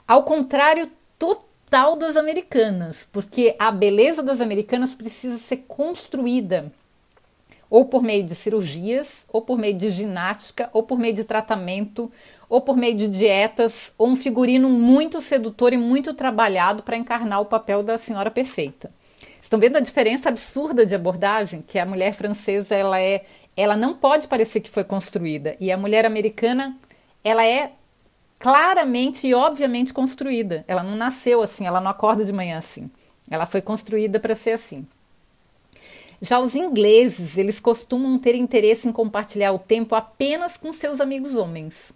Ao 0.06 0.24
contrário 0.24 0.92
total 1.18 1.54
das 1.69 2.15
americanas, 2.15 3.07
porque 3.12 3.55
a 3.60 3.69
beleza 3.72 4.24
das 4.24 4.39
americanas 4.39 4.95
precisa 4.95 5.38
ser 5.38 5.65
construída. 5.67 6.72
ou 7.69 7.86
por 7.86 8.03
meio 8.03 8.24
de 8.24 8.36
cirurgias, 8.36 9.25
ou 9.27 9.41
por 9.41 9.57
meio 9.57 9.74
de 9.75 9.89
ginástica, 9.89 10.69
ou 10.72 10.84
por 10.84 11.00
meio 11.00 11.13
de 11.13 11.24
tratamento, 11.25 12.12
ou 12.48 12.62
por 12.62 12.77
meio 12.77 12.95
de 12.95 13.07
dietas, 13.07 13.91
ou 13.98 14.07
um 14.07 14.15
figurino 14.15 14.69
muito 14.69 15.19
sedutor 15.19 15.74
e 15.74 15.77
muito 15.77 16.13
trabalhado 16.13 16.84
para 16.84 16.95
encarnar 16.95 17.41
o 17.41 17.45
papel 17.45 17.81
da 17.84 17.98
senhora 17.98 18.29
perfeita. 18.31 18.91
Estão 19.41 19.60
vendo 19.60 19.77
a 19.77 19.81
diferença 19.81 20.29
absurda 20.29 20.86
de 20.86 20.95
abordagem? 20.95 21.63
Que 21.67 21.79
a 21.79 21.86
mulher 21.86 22.13
francesa 22.13 22.75
ela 22.75 23.01
é, 23.01 23.25
ela 23.57 23.75
não 23.75 23.95
pode 23.95 24.27
parecer 24.27 24.62
que 24.62 24.69
foi 24.69 24.84
construída 24.84 25.55
e 25.60 25.72
a 25.72 25.77
mulher 25.77 26.05
americana 26.05 26.77
ela 27.24 27.45
é 27.45 27.72
claramente 28.46 29.25
e 29.25 29.34
obviamente 29.34 29.92
construída. 29.92 30.64
Ela 30.68 30.84
não 30.84 30.96
nasceu 30.96 31.42
assim, 31.42 31.66
ela 31.66 31.82
não 31.82 31.90
acorda 31.90 32.24
de 32.24 32.32
manhã 32.32 32.60
assim. 32.60 32.92
Ela 33.28 33.48
foi 33.48 33.60
construída 33.60 34.20
para 34.20 34.36
ser 34.36 34.52
assim. 34.52 34.86
Já 36.22 36.40
os 36.40 36.54
ingleses, 36.54 37.40
eles 37.40 37.60
costumam 37.60 38.20
ter 38.20 38.36
interesse 38.36 38.88
em 38.88 38.92
compartilhar 38.92 39.52
o 39.52 39.58
tempo 39.58 39.96
apenas 39.96 40.58
com 40.58 40.72
seus 40.72 41.02
amigos 41.02 41.36
homens. 41.36 41.92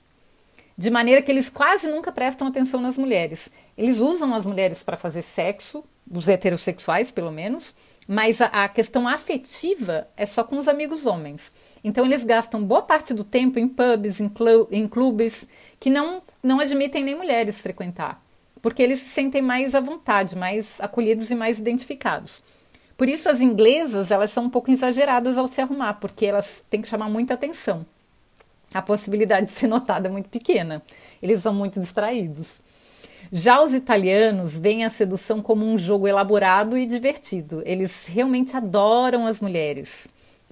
De 0.75 0.89
maneira 0.89 1.21
que 1.21 1.31
eles 1.31 1.49
quase 1.49 1.87
nunca 1.87 2.11
prestam 2.11 2.47
atenção 2.47 2.81
nas 2.81 2.97
mulheres. 2.97 3.49
Eles 3.77 3.99
usam 3.99 4.33
as 4.33 4.43
mulheres 4.43 4.81
para 4.81 4.97
fazer 4.97 5.21
sexo, 5.21 5.83
os 6.11 6.27
heterossexuais 6.27 7.11
pelo 7.11 7.31
menos, 7.31 7.75
mas 8.11 8.41
a, 8.41 8.47
a, 8.47 8.67
questão 8.67 9.07
afetiva 9.07 10.07
é 10.17 10.25
só 10.25 10.43
com 10.43 10.57
os 10.57 10.67
amigos 10.67 11.05
homens. 11.05 11.51
Então 11.83 12.03
eles 12.03 12.23
gastam 12.23 12.63
boa 12.63 12.81
parte 12.81 13.13
do 13.13 13.23
tempo 13.23 13.59
em 13.59 13.67
pubs, 13.67 14.19
em, 14.19 14.27
clu 14.27 14.67
em 14.71 14.87
clubes 14.87 15.45
que 15.79 15.91
não, 15.91 16.19
não 16.41 16.59
admitem 16.59 17.03
nem 17.03 17.13
mulheres 17.13 17.61
frequentar, 17.61 18.19
porque 18.63 18.81
eles 18.81 19.01
se 19.01 19.09
sentem 19.09 19.43
mais 19.43 19.75
à 19.75 19.79
vontade, 19.79 20.35
mais 20.35 20.73
acolhidos 20.79 21.29
e 21.29 21.35
mais 21.35 21.59
identificados. 21.59 22.41
Por 22.97 23.07
isso 23.07 23.29
as 23.29 23.41
inglesas, 23.41 24.09
elas 24.09 24.31
são 24.31 24.45
um 24.45 24.49
pouco 24.49 24.71
exageradas 24.71 25.37
ao 25.37 25.47
se 25.47 25.61
arrumar, 25.61 25.93
porque 25.93 26.25
elas 26.25 26.63
têm 26.67 26.81
que 26.81 26.87
chamar 26.87 27.09
muita 27.09 27.35
atenção. 27.35 27.85
A 28.73 28.81
possibilidade 28.81 29.45
de 29.45 29.51
ser 29.51 29.67
notada 29.67 30.07
é 30.07 30.11
muito 30.11 30.29
pequena. 30.29 30.81
Eles 31.21 31.43
são 31.43 31.53
muito 31.53 31.79
distraídos. 31.79 32.59
Já 33.31 33.61
os 33.61 33.73
italianos 33.73 34.57
veem 34.57 34.85
a 34.85 34.89
sedução 34.89 35.41
como 35.41 35.65
um 35.65 35.77
jogo 35.77 36.07
elaborado 36.07 36.77
e 36.77 36.85
divertido. 36.85 37.61
Eles 37.65 38.07
realmente 38.07 38.55
adoram 38.55 39.25
as 39.27 39.39
mulheres, 39.39 40.07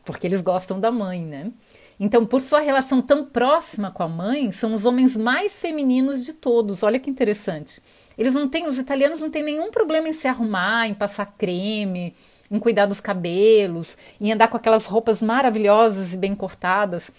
porque 0.05 0.27
eles 0.27 0.41
gostam 0.41 0.79
da 0.79 0.91
mãe, 0.91 1.21
né? 1.21 1.51
Então, 1.99 2.25
por 2.25 2.41
sua 2.41 2.59
relação 2.59 3.01
tão 3.01 3.25
próxima 3.25 3.89
com 3.89 4.03
a 4.03 4.07
mãe, 4.07 4.51
são 4.51 4.73
os 4.73 4.85
homens 4.85 5.15
mais 5.15 5.53
femininos 5.53 6.23
de 6.23 6.33
todos. 6.33 6.83
Olha 6.83 6.99
que 6.99 7.09
interessante. 7.09 7.81
Eles 8.15 8.35
não 8.35 8.47
têm, 8.47 8.67
os 8.67 8.77
italianos 8.77 9.19
não 9.19 9.31
têm 9.31 9.43
nenhum 9.43 9.71
problema 9.71 10.07
em 10.07 10.13
se 10.13 10.27
arrumar, 10.27 10.87
em 10.87 10.93
passar 10.93 11.25
creme, 11.37 12.13
em 12.51 12.59
cuidar 12.59 12.85
dos 12.85 13.01
cabelos, 13.01 13.97
em 14.21 14.31
andar 14.31 14.47
com 14.47 14.57
aquelas 14.57 14.85
roupas 14.85 15.21
maravilhosas 15.21 16.13
e 16.13 16.17
bem 16.17 16.35
cortadas. 16.35 17.11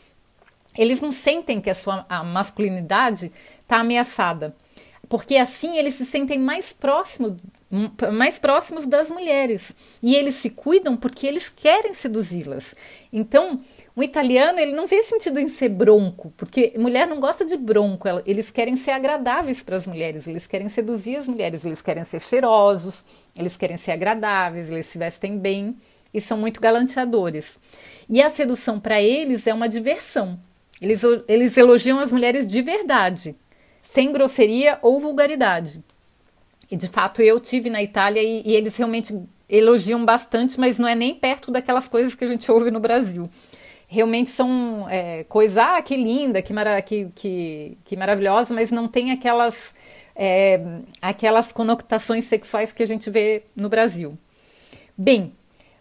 Eles 0.77 1.01
não 1.01 1.11
sentem 1.11 1.61
que 1.61 1.71
a 1.71 1.75
sua 1.75 2.07
a 2.09 2.23
masculinidade 2.23 3.33
está 3.61 3.79
ameaçada, 3.79 4.55
porque 5.09 5.37
assim 5.37 5.79
eles 5.79 5.95
se 5.95 6.05
sentem 6.05 6.39
mais 6.39 6.73
próximos, 6.73 7.35
mais 8.13 8.39
próximos 8.39 8.87
das 8.87 9.09
mulheres 9.09 9.73
e 10.03 10.15
eles 10.15 10.35
se 10.35 10.51
cuidam 10.51 10.97
porque 10.97 11.27
eles 11.27 11.49
querem 11.49 11.95
seduzi-las. 11.95 12.75
Então, 13.13 13.61
o 13.97 14.03
italiano 14.03 14.59
ele 14.61 14.73
não 14.73 14.87
vê 14.87 15.03
sentido 15.03 15.41
em 15.41 15.49
ser 15.49 15.71
bronco, 15.71 16.33
porque 16.37 16.75
mulher 16.77 17.07
não 17.07 17.21
gosta 17.21 17.45
de 17.45 17.57
bronco, 17.57 18.07
eles 18.27 18.51
querem 18.51 18.77
ser 18.77 18.91
agradáveis 18.91 19.63
para 19.63 19.77
as 19.77 19.87
mulheres, 19.87 20.27
eles 20.27 20.47
querem 20.47 20.69
seduzir 20.69 21.17
as 21.17 21.27
mulheres, 21.27 21.65
eles 21.65 21.81
querem 21.81 22.05
ser 22.05 22.21
cheirosos, 22.21 23.05
eles 23.37 23.57
querem 23.57 23.77
ser 23.77 23.93
agradáveis, 23.93 24.71
eles 24.71 24.87
se 24.87 24.99
vestem 24.99 25.39
bem 25.39 25.77
e 26.13 26.21
são 26.21 26.37
muito 26.37 26.61
galanteadores. 26.61 27.59
E 28.09 28.23
a 28.23 28.31
sedução 28.31 28.79
para 28.79 29.01
eles 29.01 29.47
é 29.47 29.55
uma 29.55 29.69
diversão. 29.69 30.39
Eles, 30.81 31.03
eles 31.27 31.57
elogiam 31.57 31.99
as 31.99 32.13
mulheres 32.13 32.47
de 32.47 32.63
verdade, 32.63 33.35
sem 33.89 34.13
grosseria 34.13 34.79
ou 34.83 35.01
vulgaridade. 35.01 35.83
E 36.71 36.77
de 36.77 36.89
fato 36.89 37.23
eu 37.23 37.41
tive 37.41 37.71
na 37.71 37.83
Itália 37.83 38.23
e, 38.23 38.43
e 38.45 38.55
eles 38.55 38.77
realmente 38.77 39.19
elogiam 39.49 40.05
bastante, 40.05 40.61
mas 40.61 40.79
não 40.79 40.87
é 40.87 40.95
nem 40.95 41.15
perto 41.15 41.51
daquelas 41.51 41.89
coisas 41.89 42.15
que 42.15 42.23
a 42.23 42.27
gente 42.27 42.51
ouve 42.53 42.71
no 42.71 42.81
Brasil 42.81 43.29
realmente 43.91 44.29
são 44.29 44.87
é, 44.91 45.25
coisa, 45.25 45.77
ah, 45.77 45.83
que 45.83 45.97
linda, 45.97 46.43
que, 46.43 46.53
mara 46.53 46.81
que, 46.83 47.09
que, 47.15 47.79
que 47.87 47.97
maravilhosa, 47.97 48.53
mas 48.53 48.71
não 48.71 48.87
tem 48.87 49.11
aquelas, 49.13 49.75
é, 50.15 50.61
aquelas 51.01 51.51
conotações 51.51 52.27
sexuais 52.27 52.71
que 52.71 52.83
a 52.83 52.87
gente 52.87 53.09
vê 53.09 53.45
no 53.57 53.71
Brasil. 53.71 54.13
Bem, 54.97 55.33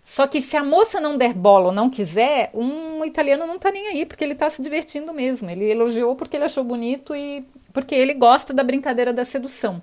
só 0.09 0.25
que 0.25 0.41
se 0.41 0.55
a 0.55 0.63
moça 0.63 1.01
não 1.01 1.17
der 1.17 1.33
bola 1.33 1.65
ou 1.65 1.71
não 1.73 1.89
quiser, 1.89 2.49
um 2.53 3.03
italiano 3.03 3.45
não 3.45 3.59
tá 3.59 3.69
nem 3.69 3.87
aí, 3.87 4.05
porque 4.05 4.23
ele 4.23 4.35
tá 4.35 4.49
se 4.49 4.61
divertindo 4.61 5.13
mesmo. 5.13 5.49
Ele 5.49 5.69
elogiou 5.69 6.15
porque 6.15 6.37
ele 6.37 6.45
achou 6.45 6.63
bonito 6.63 7.13
e 7.13 7.45
porque 7.73 7.93
ele 7.93 8.13
gosta 8.13 8.53
da 8.53 8.63
brincadeira 8.63 9.11
da 9.11 9.25
sedução. 9.25 9.81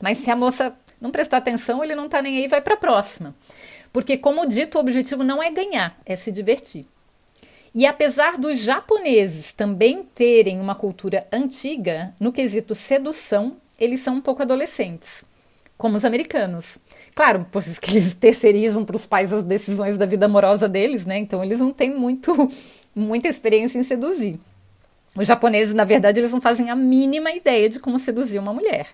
Mas 0.00 0.16
se 0.16 0.30
a 0.30 0.36
moça 0.36 0.74
não 0.98 1.10
prestar 1.10 1.36
atenção, 1.36 1.84
ele 1.84 1.94
não 1.94 2.08
tá 2.08 2.22
nem 2.22 2.38
aí 2.38 2.44
e 2.44 2.48
vai 2.48 2.62
para 2.62 2.72
a 2.72 2.78
próxima. 2.78 3.34
Porque, 3.92 4.16
como 4.16 4.46
dito, 4.46 4.78
o 4.78 4.80
objetivo 4.80 5.22
não 5.22 5.42
é 5.42 5.50
ganhar, 5.50 5.98
é 6.06 6.16
se 6.16 6.32
divertir. 6.32 6.86
E 7.74 7.84
apesar 7.84 8.38
dos 8.38 8.58
japoneses 8.58 9.52
também 9.52 10.02
terem 10.02 10.58
uma 10.60 10.74
cultura 10.74 11.28
antiga, 11.30 12.14
no 12.18 12.32
quesito 12.32 12.74
sedução, 12.74 13.58
eles 13.78 14.00
são 14.00 14.14
um 14.14 14.20
pouco 14.22 14.40
adolescentes, 14.40 15.22
como 15.82 15.96
os 15.96 16.04
americanos. 16.04 16.78
Claro, 17.12 17.44
por 17.50 17.60
isso 17.60 17.78
que 17.82 17.96
eles 17.96 18.14
terceirizam 18.14 18.84
para 18.84 18.94
os 18.94 19.04
pais 19.04 19.32
as 19.32 19.42
decisões 19.42 19.98
da 19.98 20.06
vida 20.06 20.26
amorosa 20.26 20.68
deles, 20.68 21.04
né? 21.04 21.18
Então 21.18 21.42
eles 21.42 21.58
não 21.58 21.72
têm 21.72 21.90
muito, 21.90 22.48
muita 22.94 23.26
experiência 23.26 23.78
em 23.78 23.82
seduzir. 23.82 24.38
Os 25.16 25.26
japoneses, 25.26 25.74
na 25.74 25.84
verdade, 25.84 26.20
eles 26.20 26.30
não 26.30 26.40
fazem 26.40 26.70
a 26.70 26.76
mínima 26.76 27.32
ideia 27.32 27.68
de 27.68 27.80
como 27.80 27.98
seduzir 27.98 28.38
uma 28.38 28.54
mulher. 28.54 28.86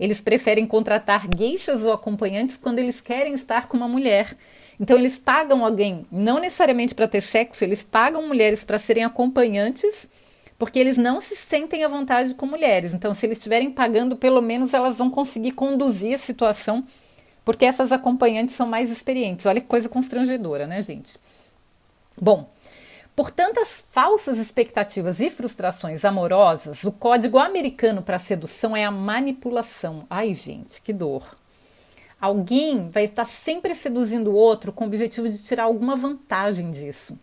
Eles 0.00 0.22
preferem 0.22 0.66
contratar 0.66 1.28
gueixas 1.28 1.84
ou 1.84 1.92
acompanhantes 1.92 2.56
quando 2.56 2.78
eles 2.78 3.00
querem 3.00 3.34
estar 3.34 3.68
com 3.68 3.76
uma 3.76 3.86
mulher 3.86 4.34
então 4.82 4.98
eles 4.98 5.16
pagam 5.16 5.64
alguém, 5.64 6.04
não 6.10 6.40
necessariamente 6.40 6.92
para 6.92 7.06
ter 7.06 7.20
sexo, 7.20 7.62
eles 7.62 7.84
pagam 7.84 8.26
mulheres 8.26 8.64
para 8.64 8.80
serem 8.80 9.04
acompanhantes, 9.04 10.08
porque 10.62 10.78
eles 10.78 10.96
não 10.96 11.20
se 11.20 11.34
sentem 11.34 11.82
à 11.82 11.88
vontade 11.88 12.36
com 12.36 12.46
mulheres. 12.46 12.94
Então, 12.94 13.12
se 13.12 13.26
eles 13.26 13.38
estiverem 13.38 13.68
pagando, 13.68 14.16
pelo 14.16 14.40
menos 14.40 14.72
elas 14.72 14.96
vão 14.96 15.10
conseguir 15.10 15.50
conduzir 15.50 16.14
a 16.14 16.18
situação, 16.18 16.86
porque 17.44 17.64
essas 17.64 17.90
acompanhantes 17.90 18.54
são 18.54 18.68
mais 18.68 18.88
experientes. 18.88 19.44
Olha 19.44 19.60
que 19.60 19.66
coisa 19.66 19.88
constrangedora, 19.88 20.64
né, 20.64 20.80
gente? 20.80 21.18
Bom, 22.16 22.48
por 23.16 23.32
tantas 23.32 23.84
falsas 23.90 24.38
expectativas 24.38 25.18
e 25.18 25.30
frustrações 25.30 26.04
amorosas, 26.04 26.84
o 26.84 26.92
código 26.92 27.40
americano 27.40 28.00
para 28.00 28.20
sedução 28.20 28.76
é 28.76 28.84
a 28.84 28.90
manipulação. 28.92 30.06
Ai, 30.08 30.32
gente, 30.32 30.80
que 30.80 30.92
dor. 30.92 31.36
Alguém 32.20 32.88
vai 32.88 33.06
estar 33.06 33.24
sempre 33.24 33.74
seduzindo 33.74 34.30
o 34.30 34.36
outro 34.36 34.72
com 34.72 34.84
o 34.84 34.86
objetivo 34.86 35.28
de 35.28 35.42
tirar 35.42 35.64
alguma 35.64 35.96
vantagem 35.96 36.70
disso. 36.70 37.18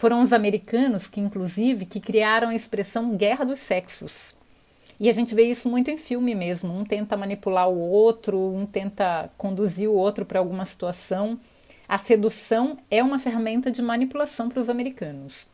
Foram 0.00 0.22
os 0.22 0.32
americanos 0.32 1.06
que, 1.06 1.20
inclusive, 1.20 1.84
que 1.84 2.00
criaram 2.00 2.48
a 2.48 2.54
expressão 2.54 3.14
guerra 3.18 3.44
dos 3.44 3.58
sexos. 3.58 4.34
E 4.98 5.10
a 5.10 5.12
gente 5.12 5.34
vê 5.34 5.42
isso 5.42 5.68
muito 5.68 5.90
em 5.90 5.98
filme 5.98 6.34
mesmo. 6.34 6.74
Um 6.74 6.86
tenta 6.86 7.18
manipular 7.18 7.68
o 7.68 7.78
outro, 7.78 8.38
um 8.38 8.64
tenta 8.64 9.30
conduzir 9.36 9.90
o 9.90 9.92
outro 9.92 10.24
para 10.24 10.38
alguma 10.38 10.64
situação. 10.64 11.38
A 11.86 11.98
sedução 11.98 12.78
é 12.90 13.02
uma 13.02 13.18
ferramenta 13.18 13.70
de 13.70 13.82
manipulação 13.82 14.48
para 14.48 14.62
os 14.62 14.70
americanos. 14.70 15.46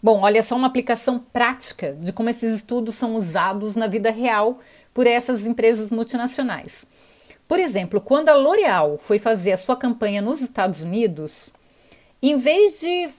Bom, 0.00 0.20
olha 0.20 0.44
só 0.44 0.54
uma 0.54 0.68
aplicação 0.68 1.18
prática 1.18 1.94
de 1.94 2.12
como 2.12 2.30
esses 2.30 2.54
estudos 2.54 2.94
são 2.94 3.16
usados 3.16 3.74
na 3.74 3.88
vida 3.88 4.12
real 4.12 4.60
por 4.94 5.04
essas 5.04 5.44
empresas 5.44 5.90
multinacionais. 5.90 6.86
Por 7.48 7.58
exemplo, 7.58 8.00
quando 8.00 8.28
a 8.28 8.36
L'Oréal 8.36 8.98
foi 8.98 9.18
fazer 9.18 9.50
a 9.50 9.58
sua 9.58 9.74
campanha 9.74 10.22
nos 10.22 10.40
Estados 10.40 10.82
Unidos, 10.82 11.50
em 12.22 12.36
vez 12.36 12.78
de 12.78 13.10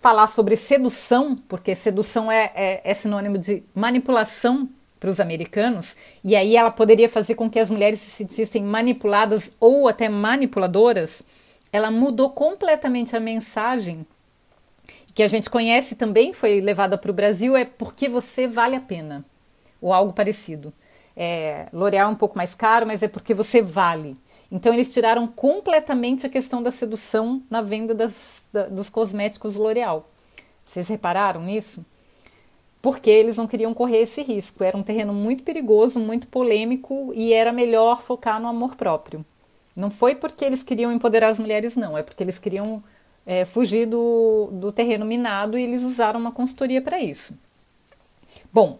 falar 0.00 0.28
sobre 0.28 0.56
sedução, 0.56 1.36
porque 1.48 1.74
sedução 1.74 2.30
é, 2.30 2.50
é, 2.54 2.80
é 2.84 2.94
sinônimo 2.94 3.38
de 3.38 3.62
manipulação 3.74 4.68
para 4.98 5.10
os 5.10 5.20
americanos, 5.20 5.96
e 6.22 6.34
aí 6.34 6.56
ela 6.56 6.70
poderia 6.70 7.08
fazer 7.08 7.34
com 7.34 7.50
que 7.50 7.58
as 7.58 7.70
mulheres 7.70 8.00
se 8.00 8.10
sentissem 8.10 8.62
manipuladas 8.62 9.50
ou 9.60 9.86
até 9.86 10.08
manipuladoras, 10.08 11.22
ela 11.70 11.90
mudou 11.90 12.30
completamente 12.30 13.14
a 13.14 13.20
mensagem 13.20 14.06
que 15.14 15.22
a 15.22 15.28
gente 15.28 15.48
conhece 15.48 15.94
também, 15.94 16.32
foi 16.32 16.60
levada 16.60 16.98
para 16.98 17.10
o 17.10 17.14
Brasil, 17.14 17.56
é 17.56 17.64
porque 17.64 18.08
você 18.08 18.48
vale 18.48 18.74
a 18.74 18.80
pena, 18.80 19.24
ou 19.80 19.92
algo 19.92 20.12
parecido. 20.12 20.72
É, 21.16 21.66
L'Oréal 21.72 22.08
é 22.08 22.12
um 22.12 22.16
pouco 22.16 22.36
mais 22.36 22.54
caro, 22.54 22.86
mas 22.86 23.02
é 23.02 23.08
porque 23.08 23.32
você 23.32 23.62
vale. 23.62 24.16
Então 24.54 24.72
eles 24.72 24.92
tiraram 24.92 25.26
completamente 25.26 26.24
a 26.24 26.28
questão 26.28 26.62
da 26.62 26.70
sedução 26.70 27.42
na 27.50 27.60
venda 27.60 27.92
das, 27.92 28.44
da, 28.52 28.68
dos 28.68 28.88
cosméticos 28.88 29.56
L'Oréal. 29.56 30.08
Vocês 30.64 30.86
repararam 30.86 31.42
nisso? 31.42 31.84
Porque 32.80 33.10
eles 33.10 33.36
não 33.36 33.48
queriam 33.48 33.74
correr 33.74 34.02
esse 34.02 34.22
risco. 34.22 34.62
Era 34.62 34.76
um 34.76 34.82
terreno 34.84 35.12
muito 35.12 35.42
perigoso, 35.42 35.98
muito 35.98 36.28
polêmico 36.28 37.10
e 37.16 37.32
era 37.32 37.52
melhor 37.52 38.00
focar 38.00 38.40
no 38.40 38.46
amor 38.46 38.76
próprio. 38.76 39.24
Não 39.74 39.90
foi 39.90 40.14
porque 40.14 40.44
eles 40.44 40.62
queriam 40.62 40.92
empoderar 40.92 41.30
as 41.30 41.38
mulheres, 41.40 41.74
não. 41.74 41.98
É 41.98 42.04
porque 42.04 42.22
eles 42.22 42.38
queriam 42.38 42.80
é, 43.26 43.44
fugir 43.44 43.86
do, 43.86 44.50
do 44.52 44.70
terreno 44.70 45.04
minado 45.04 45.58
e 45.58 45.64
eles 45.64 45.82
usaram 45.82 46.20
uma 46.20 46.30
consultoria 46.30 46.80
para 46.80 47.00
isso. 47.00 47.34
Bom, 48.52 48.78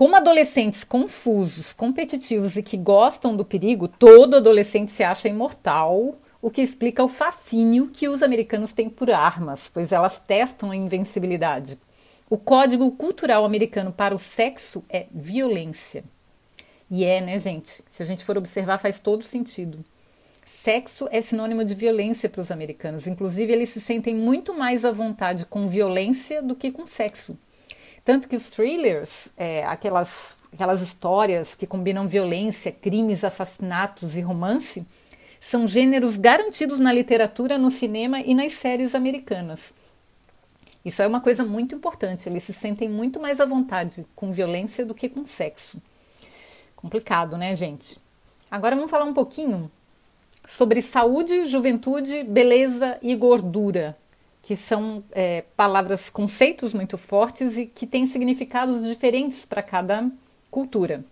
como 0.00 0.16
adolescentes 0.16 0.82
confusos, 0.82 1.74
competitivos 1.74 2.56
e 2.56 2.62
que 2.62 2.78
gostam 2.78 3.36
do 3.36 3.44
perigo, 3.44 3.86
todo 3.86 4.36
adolescente 4.36 4.90
se 4.90 5.04
acha 5.04 5.28
imortal, 5.28 6.16
o 6.40 6.50
que 6.50 6.62
explica 6.62 7.04
o 7.04 7.08
fascínio 7.08 7.90
que 7.92 8.08
os 8.08 8.22
americanos 8.22 8.72
têm 8.72 8.88
por 8.88 9.10
armas, 9.10 9.70
pois 9.70 9.92
elas 9.92 10.18
testam 10.18 10.70
a 10.70 10.76
invencibilidade. 10.76 11.78
O 12.30 12.38
código 12.38 12.90
cultural 12.92 13.44
americano 13.44 13.92
para 13.92 14.14
o 14.14 14.18
sexo 14.18 14.82
é 14.88 15.04
violência. 15.12 16.02
E 16.90 17.04
é, 17.04 17.20
né, 17.20 17.38
gente? 17.38 17.82
Se 17.90 18.02
a 18.02 18.06
gente 18.06 18.24
for 18.24 18.38
observar, 18.38 18.78
faz 18.78 19.00
todo 19.00 19.22
sentido. 19.22 19.84
Sexo 20.46 21.08
é 21.12 21.20
sinônimo 21.20 21.62
de 21.62 21.74
violência 21.74 22.30
para 22.30 22.40
os 22.40 22.50
americanos. 22.50 23.06
Inclusive, 23.06 23.52
eles 23.52 23.68
se 23.68 23.82
sentem 23.82 24.14
muito 24.14 24.54
mais 24.54 24.82
à 24.82 24.92
vontade 24.92 25.44
com 25.44 25.68
violência 25.68 26.40
do 26.40 26.56
que 26.56 26.72
com 26.72 26.86
sexo. 26.86 27.36
Tanto 28.10 28.28
que 28.28 28.34
os 28.34 28.50
thrillers, 28.50 29.28
é, 29.36 29.64
aquelas, 29.64 30.36
aquelas 30.52 30.82
histórias 30.82 31.54
que 31.54 31.64
combinam 31.64 32.08
violência, 32.08 32.72
crimes, 32.72 33.22
assassinatos 33.22 34.16
e 34.16 34.20
romance, 34.20 34.84
são 35.38 35.64
gêneros 35.64 36.16
garantidos 36.16 36.80
na 36.80 36.92
literatura, 36.92 37.56
no 37.56 37.70
cinema 37.70 38.18
e 38.18 38.34
nas 38.34 38.54
séries 38.54 38.96
americanas. 38.96 39.72
Isso 40.84 41.00
é 41.00 41.06
uma 41.06 41.20
coisa 41.20 41.44
muito 41.44 41.72
importante. 41.76 42.28
Eles 42.28 42.42
se 42.42 42.52
sentem 42.52 42.88
muito 42.88 43.20
mais 43.20 43.38
à 43.38 43.44
vontade 43.44 44.04
com 44.16 44.32
violência 44.32 44.84
do 44.84 44.92
que 44.92 45.08
com 45.08 45.24
sexo. 45.24 45.80
Complicado, 46.74 47.38
né, 47.38 47.54
gente? 47.54 47.96
Agora 48.50 48.74
vamos 48.74 48.90
falar 48.90 49.04
um 49.04 49.14
pouquinho 49.14 49.70
sobre 50.48 50.82
saúde, 50.82 51.46
juventude, 51.46 52.24
beleza 52.24 52.98
e 53.02 53.14
gordura, 53.14 53.96
que 54.42 54.56
são 54.56 55.04
é, 55.12 55.44
palavras, 55.56 56.10
conceitos 56.10 56.72
muito 56.74 56.96
fortes 56.98 57.56
e 57.56 57.66
que 57.66 57.86
têm 57.86 58.06
significados 58.06 58.84
diferentes 58.86 59.44
para 59.44 59.62
cada 59.62 60.10
cultura. 60.50 61.04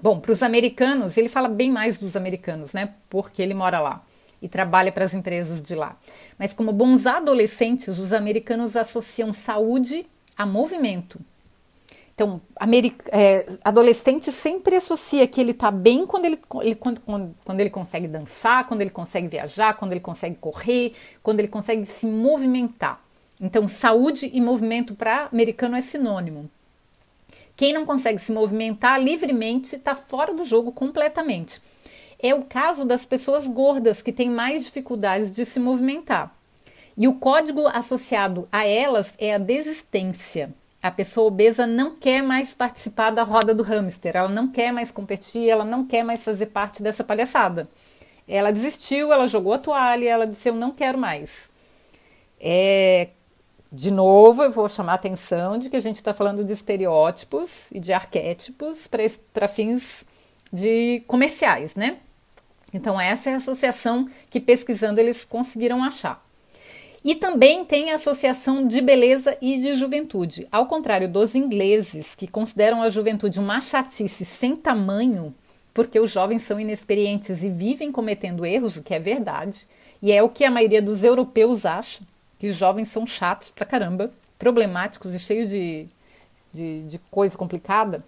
Bom, 0.00 0.20
para 0.20 0.32
os 0.32 0.42
americanos, 0.42 1.16
ele 1.16 1.28
fala 1.28 1.48
bem 1.48 1.70
mais 1.70 1.98
dos 1.98 2.16
americanos, 2.16 2.72
né? 2.72 2.94
Porque 3.10 3.42
ele 3.42 3.54
mora 3.54 3.78
lá 3.80 4.00
e 4.40 4.48
trabalha 4.48 4.90
para 4.90 5.04
as 5.04 5.14
empresas 5.14 5.62
de 5.62 5.74
lá. 5.74 5.96
Mas, 6.38 6.52
como 6.52 6.72
bons 6.72 7.06
adolescentes, 7.06 7.98
os 7.98 8.12
americanos 8.12 8.74
associam 8.74 9.32
saúde 9.32 10.06
a 10.36 10.44
movimento. 10.44 11.20
Então, 12.14 12.40
é, 13.10 13.46
adolescente 13.64 14.30
sempre 14.30 14.76
associa 14.76 15.26
que 15.26 15.40
ele 15.40 15.52
está 15.52 15.70
bem 15.70 16.06
quando 16.06 16.26
ele, 16.26 16.38
ele 16.60 16.74
quando, 16.74 17.00
quando, 17.00 17.34
quando, 17.44 17.60
ele 17.60 17.70
consegue 17.70 18.06
dançar, 18.06 18.66
quando 18.68 18.82
ele 18.82 18.90
consegue 18.90 19.28
viajar, 19.28 19.74
quando 19.74 19.92
ele 19.92 20.00
consegue 20.00 20.36
correr, 20.36 20.92
quando 21.22 21.40
ele 21.40 21.48
consegue 21.48 21.86
se 21.86 22.06
movimentar. 22.06 23.02
Então, 23.40 23.66
saúde 23.66 24.30
e 24.32 24.40
movimento 24.40 24.94
para 24.94 25.28
americano 25.32 25.74
é 25.74 25.82
sinônimo. 25.82 26.50
Quem 27.56 27.72
não 27.72 27.86
consegue 27.86 28.18
se 28.18 28.30
movimentar 28.30 29.02
livremente 29.02 29.76
está 29.76 29.94
fora 29.94 30.34
do 30.34 30.44
jogo 30.44 30.70
completamente. 30.70 31.60
É 32.18 32.34
o 32.34 32.44
caso 32.44 32.84
das 32.84 33.06
pessoas 33.06 33.48
gordas 33.48 34.02
que 34.02 34.12
têm 34.12 34.30
mais 34.30 34.64
dificuldades 34.64 35.30
de 35.30 35.44
se 35.44 35.58
movimentar. 35.58 36.34
E 36.96 37.08
o 37.08 37.14
código 37.14 37.66
associado 37.66 38.46
a 38.52 38.66
elas 38.66 39.14
é 39.18 39.34
a 39.34 39.38
desistência 39.38 40.54
a 40.82 40.90
pessoa 40.90 41.28
obesa 41.28 41.66
não 41.66 41.94
quer 41.94 42.22
mais 42.22 42.52
participar 42.52 43.10
da 43.10 43.22
roda 43.22 43.54
do 43.54 43.62
hamster, 43.62 44.16
ela 44.16 44.28
não 44.28 44.48
quer 44.48 44.72
mais 44.72 44.90
competir, 44.90 45.48
ela 45.48 45.64
não 45.64 45.84
quer 45.84 46.02
mais 46.02 46.24
fazer 46.24 46.46
parte 46.46 46.82
dessa 46.82 47.04
palhaçada. 47.04 47.68
Ela 48.26 48.52
desistiu, 48.52 49.12
ela 49.12 49.26
jogou 49.26 49.52
a 49.52 49.58
toalha, 49.58 50.08
ela 50.08 50.26
disse: 50.26 50.48
Eu 50.48 50.54
não 50.54 50.72
quero 50.72 50.98
mais. 50.98 51.50
É, 52.40 53.08
de 53.70 53.90
novo, 53.90 54.42
eu 54.42 54.50
vou 54.50 54.68
chamar 54.68 54.92
a 54.92 54.94
atenção 54.96 55.56
de 55.56 55.70
que 55.70 55.76
a 55.76 55.80
gente 55.80 55.96
está 55.96 56.12
falando 56.12 56.44
de 56.44 56.52
estereótipos 56.52 57.70
e 57.72 57.80
de 57.80 57.92
arquétipos 57.92 58.88
para 59.32 59.48
fins 59.48 60.04
de 60.52 61.02
comerciais, 61.06 61.74
né? 61.74 61.98
Então, 62.74 63.00
essa 63.00 63.30
é 63.30 63.34
a 63.34 63.36
associação 63.36 64.08
que 64.30 64.40
pesquisando 64.40 65.00
eles 65.00 65.24
conseguiram 65.24 65.82
achar. 65.84 66.24
E 67.04 67.16
também 67.16 67.64
tem 67.64 67.90
a 67.90 67.96
associação 67.96 68.66
de 68.66 68.80
beleza 68.80 69.36
e 69.40 69.58
de 69.58 69.74
juventude. 69.74 70.46
Ao 70.52 70.66
contrário 70.66 71.08
dos 71.08 71.34
ingleses, 71.34 72.14
que 72.14 72.28
consideram 72.28 72.80
a 72.80 72.88
juventude 72.88 73.40
uma 73.40 73.60
chatice 73.60 74.24
sem 74.24 74.54
tamanho, 74.54 75.34
porque 75.74 75.98
os 75.98 76.10
jovens 76.10 76.42
são 76.42 76.60
inexperientes 76.60 77.42
e 77.42 77.48
vivem 77.48 77.90
cometendo 77.90 78.46
erros, 78.46 78.76
o 78.76 78.82
que 78.82 78.94
é 78.94 79.00
verdade, 79.00 79.66
e 80.00 80.12
é 80.12 80.22
o 80.22 80.28
que 80.28 80.44
a 80.44 80.50
maioria 80.50 80.80
dos 80.80 81.02
europeus 81.02 81.66
acha, 81.66 82.02
que 82.38 82.48
os 82.48 82.56
jovens 82.56 82.88
são 82.88 83.06
chatos 83.06 83.50
pra 83.50 83.66
caramba, 83.66 84.12
problemáticos 84.38 85.14
e 85.14 85.18
cheios 85.18 85.50
de, 85.50 85.86
de, 86.52 86.82
de 86.82 86.98
coisa 87.10 87.36
complicada. 87.36 88.04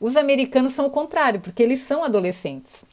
Os 0.00 0.16
americanos 0.16 0.74
são 0.74 0.86
o 0.86 0.90
contrário, 0.90 1.40
porque 1.40 1.62
eles 1.62 1.80
são 1.80 2.04
adolescentes. 2.04 2.84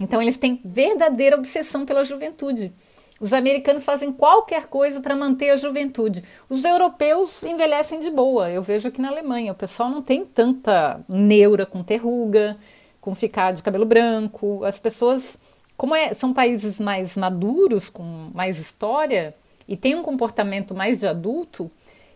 Então 0.00 0.20
eles 0.20 0.36
têm 0.36 0.60
verdadeira 0.64 1.36
obsessão 1.36 1.86
pela 1.86 2.02
juventude. 2.02 2.72
Os 3.20 3.32
americanos 3.32 3.84
fazem 3.84 4.12
qualquer 4.12 4.66
coisa 4.66 5.00
para 5.00 5.14
manter 5.14 5.50
a 5.50 5.56
juventude. 5.56 6.24
Os 6.48 6.64
europeus 6.64 7.42
envelhecem 7.44 8.00
de 8.00 8.10
boa. 8.10 8.50
Eu 8.50 8.62
vejo 8.62 8.88
aqui 8.88 9.00
na 9.00 9.08
Alemanha, 9.08 9.52
o 9.52 9.54
pessoal 9.54 9.88
não 9.88 10.02
tem 10.02 10.24
tanta 10.24 11.00
neura 11.08 11.64
com 11.64 11.82
terruga, 11.82 12.56
com 13.00 13.14
ficar 13.14 13.52
de 13.52 13.62
cabelo 13.62 13.84
branco. 13.84 14.64
As 14.64 14.78
pessoas, 14.78 15.38
como 15.76 15.94
é, 15.94 16.12
são 16.12 16.34
países 16.34 16.80
mais 16.80 17.16
maduros, 17.16 17.88
com 17.88 18.30
mais 18.34 18.58
história 18.58 19.34
e 19.68 19.76
têm 19.76 19.94
um 19.94 20.02
comportamento 20.02 20.74
mais 20.74 20.98
de 20.98 21.06
adulto, 21.06 21.70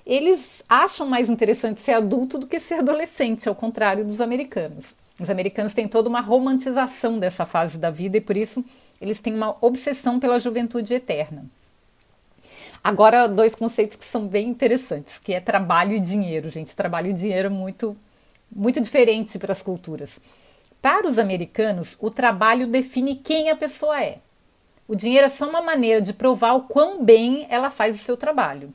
eles 0.05 0.63
acham 0.69 1.07
mais 1.07 1.31
interessante 1.31 1.81
ser 1.81 1.93
adulto 1.93 2.39
do 2.39 2.47
que 2.47 2.59
ser 2.59 2.77
adolescente, 2.77 3.49
ao 3.49 3.55
contrário 3.55 4.05
dos 4.05 4.21
americanos. 4.21 4.95
Os 5.21 5.29
americanos 5.29 5.75
têm 5.75 5.89
toda 5.89 6.09
uma 6.09 6.21
romantização 6.21 7.19
dessa 7.19 7.45
fase 7.45 7.77
da 7.77 7.91
vida 7.91 8.17
e 8.17 8.21
por 8.21 8.37
isso 8.37 8.65
eles 9.01 9.21
têm 9.21 9.35
uma 9.35 9.57
obsessão 9.61 10.19
pela 10.19 10.39
juventude 10.39 10.95
eterna. 10.95 11.45
Agora, 12.83 13.27
dois 13.27 13.55
conceitos 13.55 13.97
que 13.97 14.05
são 14.05 14.27
bem 14.27 14.49
interessantes, 14.49 15.19
que 15.19 15.35
é 15.35 15.41
trabalho 15.41 15.95
e 15.95 16.01
dinheiro, 16.01 16.51
gente. 16.51 16.77
Trabalho 16.77 17.11
e 17.11 17.13
dinheiro 17.13 17.47
é 17.47 17.51
muito, 17.51 17.97
muito 18.55 18.81
diferente 18.81 19.39
para 19.39 19.53
as 19.53 19.63
culturas. 19.63 20.21
Para 20.81 21.09
os 21.09 21.19
americanos, 21.19 21.97
o 22.01 22.09
trabalho 22.09 22.67
define 22.67 23.17
quem 23.17 23.51
a 23.51 23.57
pessoa 23.57 24.03
é. 24.03 24.19
O 24.87 24.95
dinheiro 24.95 25.27
é 25.27 25.29
só 25.29 25.49
uma 25.49 25.61
maneira 25.61 26.01
de 26.01 26.13
provar 26.13 26.55
o 26.55 26.63
quão 26.63 27.05
bem 27.05 27.47
ela 27.51 27.69
faz 27.69 28.01
o 28.01 28.05
seu 28.05 28.17
trabalho. 28.17 28.73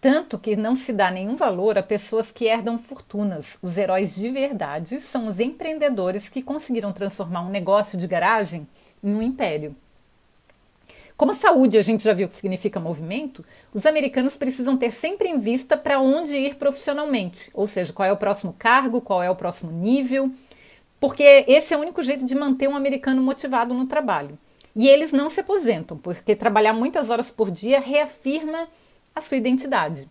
Tanto 0.00 0.38
que 0.38 0.54
não 0.54 0.76
se 0.76 0.92
dá 0.92 1.10
nenhum 1.10 1.36
valor 1.36 1.78
a 1.78 1.82
pessoas 1.82 2.30
que 2.30 2.44
herdam 2.44 2.78
fortunas. 2.78 3.58
Os 3.62 3.78
heróis 3.78 4.14
de 4.14 4.28
verdade 4.28 5.00
são 5.00 5.26
os 5.26 5.40
empreendedores 5.40 6.28
que 6.28 6.42
conseguiram 6.42 6.92
transformar 6.92 7.42
um 7.42 7.48
negócio 7.48 7.96
de 7.96 8.06
garagem 8.06 8.66
um 9.02 9.20
império. 9.22 9.74
Como 11.16 11.32
a 11.32 11.34
saúde 11.34 11.78
a 11.78 11.82
gente 11.82 12.04
já 12.04 12.12
viu 12.12 12.28
que 12.28 12.34
significa 12.34 12.78
movimento, 12.78 13.42
os 13.72 13.86
americanos 13.86 14.36
precisam 14.36 14.76
ter 14.76 14.90
sempre 14.90 15.28
em 15.28 15.38
vista 15.38 15.74
para 15.76 15.98
onde 15.98 16.36
ir 16.36 16.56
profissionalmente, 16.56 17.50
ou 17.54 17.66
seja, 17.66 17.92
qual 17.92 18.06
é 18.06 18.12
o 18.12 18.18
próximo 18.18 18.54
cargo, 18.58 19.00
qual 19.00 19.22
é 19.22 19.30
o 19.30 19.36
próximo 19.36 19.72
nível, 19.72 20.30
porque 21.00 21.44
esse 21.48 21.72
é 21.72 21.76
o 21.76 21.80
único 21.80 22.02
jeito 22.02 22.24
de 22.24 22.34
manter 22.34 22.68
um 22.68 22.76
americano 22.76 23.22
motivado 23.22 23.72
no 23.72 23.86
trabalho. 23.86 24.38
E 24.74 24.86
eles 24.88 25.10
não 25.10 25.30
se 25.30 25.40
aposentam, 25.40 25.96
porque 25.96 26.36
trabalhar 26.36 26.74
muitas 26.74 27.08
horas 27.08 27.30
por 27.30 27.50
dia 27.50 27.80
reafirma 27.80 28.68
a 29.14 29.22
sua 29.22 29.38
identidade. 29.38 30.06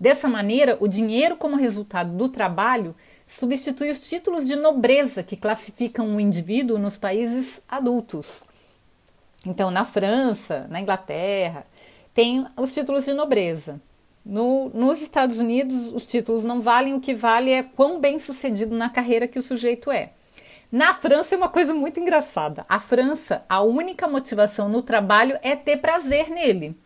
Dessa 0.00 0.28
maneira, 0.28 0.78
o 0.80 0.88
dinheiro 0.88 1.36
como 1.36 1.56
resultado 1.56 2.16
do 2.16 2.28
trabalho 2.28 2.94
substitui 3.38 3.90
os 3.90 3.98
títulos 3.98 4.46
de 4.46 4.56
nobreza 4.56 5.22
que 5.22 5.36
classificam 5.36 6.14
o 6.14 6.20
indivíduo 6.20 6.78
nos 6.78 6.98
países 6.98 7.60
adultos. 7.68 8.42
Então, 9.46 9.70
na 9.70 9.84
França, 9.84 10.66
na 10.70 10.80
Inglaterra, 10.80 11.66
tem 12.14 12.46
os 12.56 12.72
títulos 12.72 13.04
de 13.04 13.14
nobreza. 13.14 13.80
No, 14.24 14.68
nos 14.68 15.00
Estados 15.00 15.40
Unidos, 15.40 15.92
os 15.92 16.06
títulos 16.06 16.44
não 16.44 16.60
valem, 16.60 16.94
o 16.94 17.00
que 17.00 17.14
vale 17.14 17.50
é 17.50 17.62
quão 17.62 17.98
bem 17.98 18.18
sucedido 18.20 18.76
na 18.76 18.88
carreira 18.88 19.26
que 19.26 19.38
o 19.38 19.42
sujeito 19.42 19.90
é. 19.90 20.12
Na 20.70 20.94
França 20.94 21.34
é 21.34 21.38
uma 21.38 21.48
coisa 21.48 21.74
muito 21.74 21.98
engraçada. 21.98 22.64
A 22.68 22.78
França, 22.78 23.44
a 23.48 23.62
única 23.62 24.06
motivação 24.06 24.68
no 24.68 24.82
trabalho 24.82 25.38
é 25.42 25.56
ter 25.56 25.78
prazer 25.78 26.30
nele. 26.30 26.76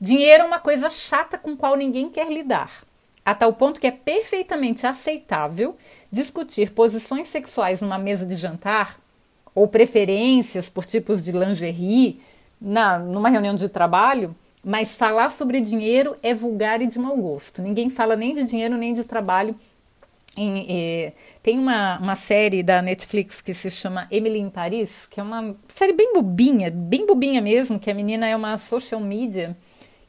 Dinheiro 0.00 0.44
é 0.44 0.46
uma 0.46 0.60
coisa 0.60 0.90
chata 0.90 1.38
com 1.38 1.56
qual 1.56 1.76
ninguém 1.76 2.10
quer 2.10 2.30
lidar 2.30 2.87
a 3.28 3.34
tal 3.34 3.52
ponto 3.52 3.78
que 3.78 3.86
é 3.86 3.90
perfeitamente 3.90 4.86
aceitável 4.86 5.76
discutir 6.10 6.72
posições 6.72 7.28
sexuais 7.28 7.82
numa 7.82 7.98
mesa 7.98 8.24
de 8.24 8.34
jantar 8.34 8.98
ou 9.54 9.68
preferências 9.68 10.70
por 10.70 10.86
tipos 10.86 11.22
de 11.22 11.30
lingerie 11.30 12.22
na, 12.58 12.98
numa 12.98 13.28
reunião 13.28 13.54
de 13.54 13.68
trabalho, 13.68 14.34
mas 14.64 14.96
falar 14.96 15.30
sobre 15.30 15.60
dinheiro 15.60 16.16
é 16.22 16.32
vulgar 16.32 16.80
e 16.80 16.86
de 16.86 16.98
mau 16.98 17.14
gosto. 17.18 17.60
Ninguém 17.60 17.90
fala 17.90 18.16
nem 18.16 18.32
de 18.32 18.44
dinheiro 18.44 18.78
nem 18.78 18.94
de 18.94 19.04
trabalho. 19.04 19.54
Em, 20.34 20.64
eh, 20.66 21.12
tem 21.42 21.58
uma, 21.58 21.98
uma 21.98 22.16
série 22.16 22.62
da 22.62 22.80
Netflix 22.80 23.42
que 23.42 23.52
se 23.52 23.70
chama 23.70 24.08
Emily 24.10 24.38
em 24.38 24.48
Paris, 24.48 25.06
que 25.06 25.20
é 25.20 25.22
uma 25.22 25.54
série 25.74 25.92
bem 25.92 26.14
bobinha, 26.14 26.70
bem 26.70 27.04
bobinha 27.04 27.42
mesmo, 27.42 27.78
que 27.78 27.90
a 27.90 27.94
menina 27.94 28.26
é 28.26 28.34
uma 28.34 28.56
social 28.56 29.02
media 29.02 29.54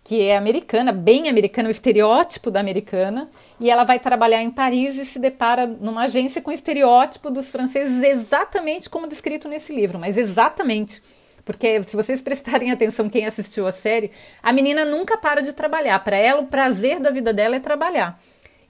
que 0.09 0.23
é 0.23 0.35
americana, 0.35 0.91
bem 0.91 1.29
americana, 1.29 1.67
o 1.67 1.71
estereótipo 1.71 2.49
da 2.49 2.59
americana, 2.59 3.29
e 3.59 3.69
ela 3.69 3.83
vai 3.83 3.99
trabalhar 3.99 4.41
em 4.41 4.49
Paris 4.49 4.97
e 4.97 5.05
se 5.05 5.19
depara 5.19 5.67
numa 5.67 6.05
agência 6.05 6.41
com 6.41 6.49
o 6.49 6.53
estereótipo 6.53 7.29
dos 7.29 7.51
franceses 7.51 8.01
exatamente 8.01 8.89
como 8.89 9.07
descrito 9.07 9.47
nesse 9.47 9.71
livro, 9.71 9.99
mas 9.99 10.17
exatamente. 10.17 11.03
Porque 11.45 11.83
se 11.83 11.95
vocês 11.95 12.21
prestarem 12.21 12.71
atenção, 12.73 13.07
quem 13.07 13.27
assistiu 13.27 13.67
a 13.67 13.71
série, 13.71 14.09
a 14.41 14.51
menina 14.51 14.83
nunca 14.83 15.15
para 15.15 15.43
de 15.43 15.53
trabalhar. 15.53 16.03
Para 16.03 16.17
ela, 16.17 16.41
o 16.41 16.47
prazer 16.47 16.99
da 16.99 17.11
vida 17.11 17.31
dela 17.31 17.57
é 17.57 17.59
trabalhar. 17.59 18.19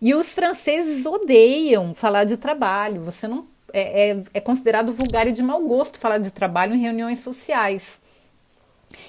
E 0.01 0.13
os 0.13 0.33
franceses 0.33 1.05
odeiam 1.05 1.93
falar 1.93 2.25
de 2.25 2.35
trabalho. 2.35 3.01
Você 3.03 3.29
não 3.29 3.47
é, 3.71 4.09
é, 4.09 4.23
é 4.33 4.41
considerado 4.41 4.91
vulgar 4.91 5.25
e 5.25 5.31
de 5.31 5.41
mau 5.41 5.61
gosto 5.61 6.01
falar 6.01 6.17
de 6.17 6.31
trabalho 6.31 6.75
em 6.75 6.81
reuniões 6.81 7.19
sociais. 7.19 8.01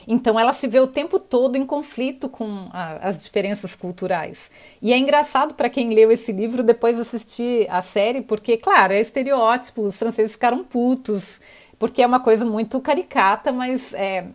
Então 0.06 0.38
ela 0.38 0.52
se 0.52 0.66
vê 0.66 0.80
o 0.80 0.86
tempo 0.86 1.18
todo 1.18 1.56
em 1.56 1.64
conflito 1.64 2.28
com 2.28 2.68
a, 2.72 3.08
as 3.08 3.22
diferenças 3.22 3.74
culturais. 3.74 4.50
E 4.80 4.92
é 4.92 4.98
engraçado 4.98 5.54
para 5.54 5.70
quem 5.70 5.94
leu 5.94 6.10
esse 6.10 6.32
livro 6.32 6.62
depois 6.62 6.98
assistir 6.98 7.66
a 7.70 7.82
série, 7.82 8.22
porque, 8.22 8.56
claro, 8.56 8.92
é 8.92 9.00
estereótipo, 9.00 9.82
os 9.82 9.96
franceses 9.96 10.32
ficaram 10.32 10.64
putos, 10.64 11.40
porque 11.78 12.02
é 12.02 12.06
uma 12.06 12.20
coisa 12.20 12.44
muito 12.44 12.80
caricata, 12.80 13.52
mas 13.52 13.92
é, 13.94 14.26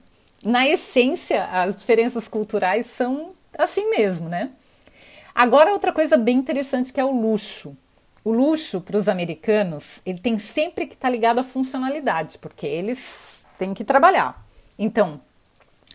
na 0.44 0.68
essência 0.68 1.46
as 1.46 1.80
diferenças 1.80 2.28
culturais 2.28 2.86
são 2.86 3.30
assim 3.58 3.89
mesmo, 3.89 4.30
né? 4.30 4.52
Agora 5.34 5.74
outra 5.74 5.91
coisa 5.91 6.15
bem 6.15 6.38
interessante 6.38 6.94
que 6.94 7.00
é 7.00 7.06
o 7.06 7.12
luxo. 7.12 7.76
O 8.24 8.32
luxo 8.32 8.82
para 8.82 8.98
os 8.98 9.08
americanos, 9.08 10.02
ele 10.06 10.18
tem 10.18 10.39
sempre 10.39 10.88
que 10.88 10.96
estar 10.96 11.10
tá 11.10 11.12
ligado 11.12 11.39
à 11.39 11.44
funcionalidade, 11.44 12.39
porque 12.39 12.65
eles 12.65 13.46
têm 13.58 13.74
que 13.74 13.84
trabalhar. 13.84 14.44
Então, 14.80 15.22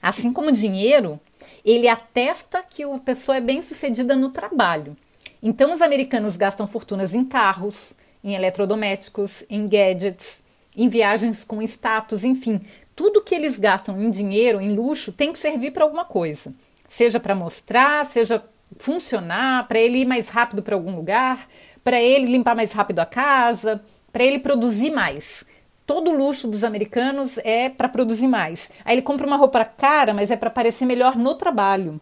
Assim 0.02 0.32
como 0.32 0.48
o 0.48 0.52
dinheiro, 0.52 1.20
ele 1.64 1.88
atesta 1.88 2.62
que 2.62 2.82
a 2.82 2.98
pessoa 2.98 3.36
é 3.36 3.40
bem 3.40 3.62
sucedida 3.62 4.16
no 4.16 4.30
trabalho. 4.30 4.96
Então, 5.42 5.72
os 5.72 5.82
americanos 5.82 6.36
gastam 6.36 6.66
fortunas 6.66 7.14
em 7.14 7.24
carros, 7.24 7.92
em 8.22 8.34
eletrodomésticos, 8.34 9.44
em 9.48 9.66
gadgets, 9.66 10.40
em 10.76 10.88
viagens 10.88 11.44
com 11.44 11.62
status, 11.62 12.24
enfim, 12.24 12.60
tudo 12.94 13.22
que 13.22 13.34
eles 13.34 13.58
gastam 13.58 14.00
em 14.00 14.10
dinheiro, 14.10 14.60
em 14.60 14.74
luxo, 14.74 15.12
tem 15.12 15.32
que 15.32 15.38
servir 15.38 15.72
para 15.72 15.84
alguma 15.84 16.04
coisa. 16.04 16.52
Seja 16.88 17.18
para 17.18 17.34
mostrar, 17.34 18.06
seja 18.06 18.42
funcionar, 18.76 19.66
para 19.66 19.78
ele 19.78 19.98
ir 19.98 20.06
mais 20.06 20.28
rápido 20.28 20.62
para 20.62 20.74
algum 20.74 20.94
lugar, 20.94 21.48
para 21.82 22.00
ele 22.00 22.26
limpar 22.26 22.54
mais 22.54 22.72
rápido 22.72 23.00
a 23.00 23.06
casa, 23.06 23.82
para 24.12 24.24
ele 24.24 24.38
produzir 24.38 24.90
mais 24.90 25.44
todo 25.90 26.12
o 26.12 26.16
luxo 26.16 26.46
dos 26.46 26.62
americanos 26.62 27.36
é 27.38 27.68
para 27.68 27.88
produzir 27.88 28.28
mais. 28.28 28.70
Aí 28.84 28.94
ele 28.94 29.02
compra 29.02 29.26
uma 29.26 29.36
roupa 29.36 29.64
cara, 29.64 30.14
mas 30.14 30.30
é 30.30 30.36
para 30.36 30.48
parecer 30.48 30.86
melhor 30.86 31.16
no 31.16 31.34
trabalho, 31.34 32.00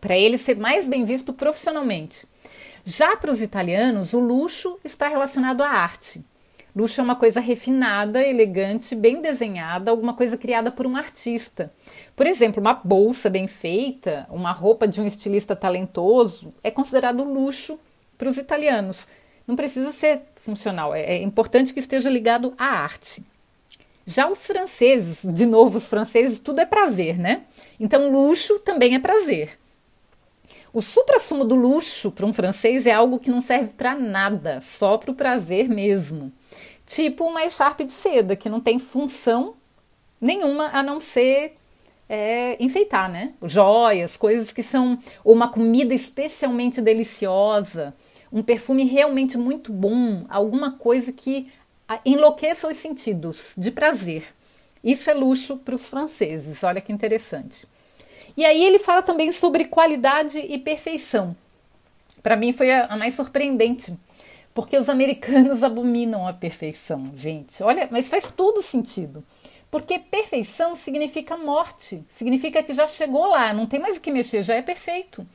para 0.00 0.16
ele 0.16 0.36
ser 0.36 0.56
mais 0.56 0.88
bem 0.88 1.04
visto 1.04 1.32
profissionalmente. 1.32 2.26
Já 2.84 3.16
para 3.16 3.30
os 3.30 3.40
italianos, 3.40 4.12
o 4.12 4.18
luxo 4.18 4.76
está 4.84 5.06
relacionado 5.06 5.62
à 5.62 5.68
arte. 5.68 6.24
Luxo 6.74 7.00
é 7.00 7.04
uma 7.04 7.14
coisa 7.14 7.38
refinada, 7.38 8.26
elegante, 8.26 8.96
bem 8.96 9.22
desenhada, 9.22 9.92
alguma 9.92 10.14
coisa 10.14 10.36
criada 10.36 10.72
por 10.72 10.84
um 10.84 10.96
artista. 10.96 11.72
Por 12.16 12.26
exemplo, 12.26 12.60
uma 12.60 12.74
bolsa 12.74 13.30
bem 13.30 13.46
feita, 13.46 14.26
uma 14.30 14.50
roupa 14.50 14.88
de 14.88 15.00
um 15.00 15.06
estilista 15.06 15.54
talentoso 15.54 16.52
é 16.60 16.72
considerado 16.72 17.22
luxo 17.22 17.78
para 18.18 18.28
os 18.28 18.36
italianos. 18.36 19.06
Não 19.46 19.54
precisa 19.56 19.92
ser 19.92 20.22
funcional, 20.36 20.94
é, 20.94 21.02
é 21.02 21.22
importante 21.22 21.72
que 21.72 21.80
esteja 21.80 22.10
ligado 22.10 22.54
à 22.58 22.66
arte. 22.66 23.24
Já 24.06 24.28
os 24.28 24.46
franceses, 24.46 25.20
de 25.24 25.44
novo, 25.44 25.78
os 25.78 25.88
franceses, 25.88 26.38
tudo 26.38 26.60
é 26.60 26.66
prazer, 26.66 27.18
né? 27.18 27.42
Então, 27.78 28.10
luxo 28.10 28.58
também 28.60 28.94
é 28.94 28.98
prazer. 28.98 29.58
O 30.72 30.80
supra-sumo 30.80 31.44
do 31.44 31.54
luxo 31.54 32.10
para 32.10 32.26
um 32.26 32.32
francês 32.32 32.86
é 32.86 32.92
algo 32.92 33.18
que 33.18 33.30
não 33.30 33.40
serve 33.40 33.70
para 33.70 33.94
nada, 33.94 34.60
só 34.62 34.96
para 34.98 35.10
o 35.10 35.14
prazer 35.14 35.68
mesmo. 35.68 36.32
Tipo 36.84 37.24
uma 37.24 37.44
echarpe 37.44 37.84
de 37.84 37.90
seda, 37.90 38.36
que 38.36 38.48
não 38.48 38.60
tem 38.60 38.78
função 38.78 39.54
nenhuma 40.20 40.70
a 40.72 40.82
não 40.82 41.00
ser 41.00 41.56
é, 42.08 42.62
enfeitar, 42.62 43.10
né? 43.10 43.32
Joias, 43.42 44.16
coisas 44.16 44.52
que 44.52 44.62
são. 44.62 44.98
Ou 45.24 45.34
uma 45.34 45.48
comida 45.48 45.94
especialmente 45.94 46.80
deliciosa 46.80 47.94
um 48.32 48.42
perfume 48.42 48.84
realmente 48.84 49.38
muito 49.38 49.72
bom, 49.72 50.24
alguma 50.28 50.72
coisa 50.72 51.12
que 51.12 51.48
enlouqueça 52.04 52.68
os 52.68 52.76
sentidos 52.76 53.54
de 53.56 53.70
prazer. 53.70 54.24
Isso 54.82 55.10
é 55.10 55.14
luxo 55.14 55.56
para 55.56 55.74
os 55.74 55.88
franceses, 55.88 56.62
olha 56.62 56.80
que 56.80 56.92
interessante. 56.92 57.66
E 58.36 58.44
aí 58.44 58.62
ele 58.62 58.78
fala 58.78 59.02
também 59.02 59.32
sobre 59.32 59.64
qualidade 59.64 60.38
e 60.38 60.58
perfeição. 60.58 61.34
Para 62.22 62.36
mim 62.36 62.52
foi 62.52 62.72
a 62.72 62.96
mais 62.96 63.14
surpreendente, 63.14 63.96
porque 64.54 64.76
os 64.76 64.88
americanos 64.88 65.62
abominam 65.64 66.26
a 66.26 66.32
perfeição, 66.32 67.12
gente. 67.16 67.62
Olha, 67.62 67.88
mas 67.90 68.08
faz 68.08 68.30
todo 68.30 68.62
sentido. 68.62 69.24
Porque 69.70 69.98
perfeição 69.98 70.76
significa 70.76 71.36
morte, 71.36 72.04
significa 72.08 72.62
que 72.62 72.72
já 72.72 72.86
chegou 72.86 73.26
lá, 73.26 73.52
não 73.52 73.66
tem 73.66 73.80
mais 73.80 73.96
o 73.96 74.00
que 74.00 74.12
mexer, 74.12 74.42
já 74.42 74.54
é 74.54 74.62
perfeito. 74.62 75.26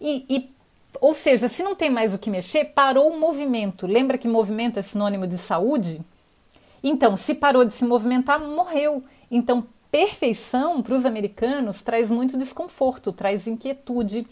E, 0.00 0.24
e 0.28 0.50
ou 0.98 1.14
seja, 1.14 1.48
se 1.48 1.62
não 1.62 1.74
tem 1.74 1.90
mais 1.90 2.14
o 2.14 2.18
que 2.18 2.30
mexer, 2.30 2.66
parou 2.66 3.10
o 3.10 3.18
movimento. 3.18 3.86
Lembra 3.86 4.18
que 4.18 4.26
movimento 4.26 4.78
é 4.78 4.82
sinônimo 4.82 5.26
de 5.26 5.38
saúde? 5.38 6.00
Então, 6.82 7.16
se 7.16 7.34
parou 7.34 7.64
de 7.64 7.72
se 7.72 7.84
movimentar, 7.84 8.40
morreu. 8.40 9.04
Então, 9.30 9.66
perfeição 9.90 10.82
para 10.82 10.94
os 10.94 11.04
americanos 11.04 11.82
traz 11.82 12.10
muito 12.10 12.36
desconforto, 12.36 13.12
traz 13.12 13.46
inquietude. 13.46 14.26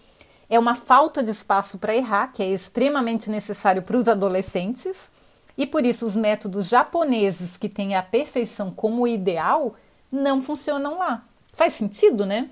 É 0.48 0.58
uma 0.58 0.74
falta 0.74 1.22
de 1.22 1.30
espaço 1.30 1.78
para 1.78 1.94
errar, 1.94 2.32
que 2.32 2.42
é 2.42 2.50
extremamente 2.50 3.30
necessário 3.30 3.82
para 3.82 3.96
os 3.96 4.08
adolescentes. 4.08 5.10
E 5.56 5.66
por 5.66 5.84
isso, 5.84 6.06
os 6.06 6.16
métodos 6.16 6.68
japoneses 6.68 7.56
que 7.56 7.68
têm 7.68 7.94
a 7.94 8.02
perfeição 8.02 8.70
como 8.70 9.06
ideal 9.06 9.74
não 10.10 10.40
funcionam 10.40 10.98
lá. 10.98 11.24
Faz 11.52 11.74
sentido, 11.74 12.24
né? 12.24 12.50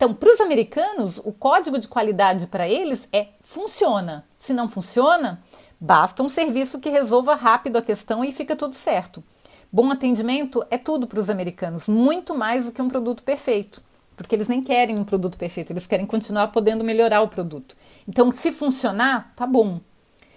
Então, 0.00 0.14
para 0.14 0.32
os 0.32 0.40
americanos, 0.40 1.18
o 1.18 1.30
código 1.30 1.78
de 1.78 1.86
qualidade 1.86 2.46
para 2.46 2.66
eles 2.66 3.06
é 3.12 3.28
funciona. 3.42 4.24
Se 4.38 4.54
não 4.54 4.66
funciona, 4.66 5.42
basta 5.78 6.22
um 6.22 6.28
serviço 6.30 6.80
que 6.80 6.88
resolva 6.88 7.34
rápido 7.34 7.76
a 7.76 7.82
questão 7.82 8.24
e 8.24 8.32
fica 8.32 8.56
tudo 8.56 8.74
certo. 8.74 9.22
Bom 9.70 9.90
atendimento 9.90 10.64
é 10.70 10.78
tudo 10.78 11.06
para 11.06 11.20
os 11.20 11.28
americanos, 11.28 11.86
muito 11.86 12.34
mais 12.34 12.64
do 12.64 12.72
que 12.72 12.80
um 12.80 12.88
produto 12.88 13.22
perfeito, 13.22 13.82
porque 14.16 14.34
eles 14.34 14.48
nem 14.48 14.62
querem 14.62 14.98
um 14.98 15.04
produto 15.04 15.36
perfeito, 15.36 15.70
eles 15.70 15.86
querem 15.86 16.06
continuar 16.06 16.48
podendo 16.48 16.82
melhorar 16.82 17.20
o 17.20 17.28
produto. 17.28 17.76
Então, 18.08 18.32
se 18.32 18.50
funcionar, 18.52 19.34
tá 19.36 19.46
bom. 19.46 19.82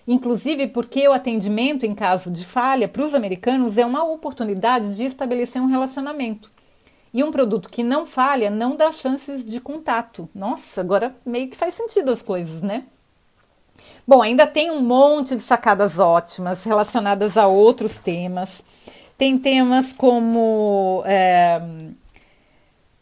Inclusive 0.05 0.67
porque 0.67 1.07
o 1.07 1.13
atendimento 1.13 1.85
em 1.85 1.95
caso 1.95 2.29
de 2.29 2.43
falha 2.43 2.89
para 2.89 3.01
os 3.01 3.15
americanos 3.15 3.77
é 3.77 3.85
uma 3.85 4.03
oportunidade 4.03 4.97
de 4.97 5.05
estabelecer 5.05 5.61
um 5.61 5.67
relacionamento. 5.67 6.51
E 7.13 7.23
um 7.23 7.31
produto 7.31 7.69
que 7.69 7.83
não 7.83 8.05
falha 8.05 8.49
não 8.49 8.75
dá 8.75 8.91
chances 8.91 9.45
de 9.45 9.59
contato. 9.59 10.27
Nossa, 10.33 10.81
agora 10.81 11.15
meio 11.23 11.47
que 11.47 11.55
faz 11.55 11.75
sentido 11.75 12.11
as 12.11 12.23
coisas, 12.23 12.61
né? 12.61 12.85
Bom, 14.07 14.21
ainda 14.21 14.47
tem 14.47 14.71
um 14.71 14.81
monte 14.81 15.35
de 15.35 15.43
sacadas 15.43 15.99
ótimas 15.99 16.63
relacionadas 16.63 17.37
a 17.37 17.45
outros 17.45 17.97
temas. 17.97 18.63
Tem 19.17 19.37
temas 19.37 19.93
como 19.93 21.03
é, 21.05 21.61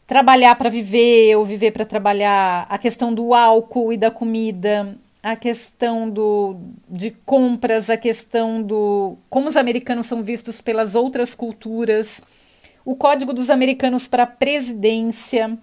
trabalhar 0.06 0.56
para 0.58 0.69
viver 0.69 1.38
ou 1.38 1.45
viver 1.45 1.71
para 1.71 1.86
trabalhar, 1.86 2.67
a 2.69 2.78
questão 2.78 3.13
do 3.13 3.34
álcool 3.34 3.93
e 3.93 3.97
da 3.97 4.12
comida, 4.12 4.97
a 5.24 5.38
questão 5.38 6.10
do, 6.10 6.58
de 6.89 7.12
compras, 7.26 7.89
a 7.89 7.95
questão 7.95 8.62
do 8.62 9.17
como 9.30 9.47
os 9.47 9.56
americanos 9.56 10.08
são 10.08 10.21
vistos 10.21 10.60
pelas 10.60 10.95
outras 10.95 11.34
culturas 11.34 12.21
o 12.84 12.96
Código 12.96 13.34
dos 13.34 13.50
Americanos 13.50 14.08
para 14.08 14.26
Presidência. 14.26 15.58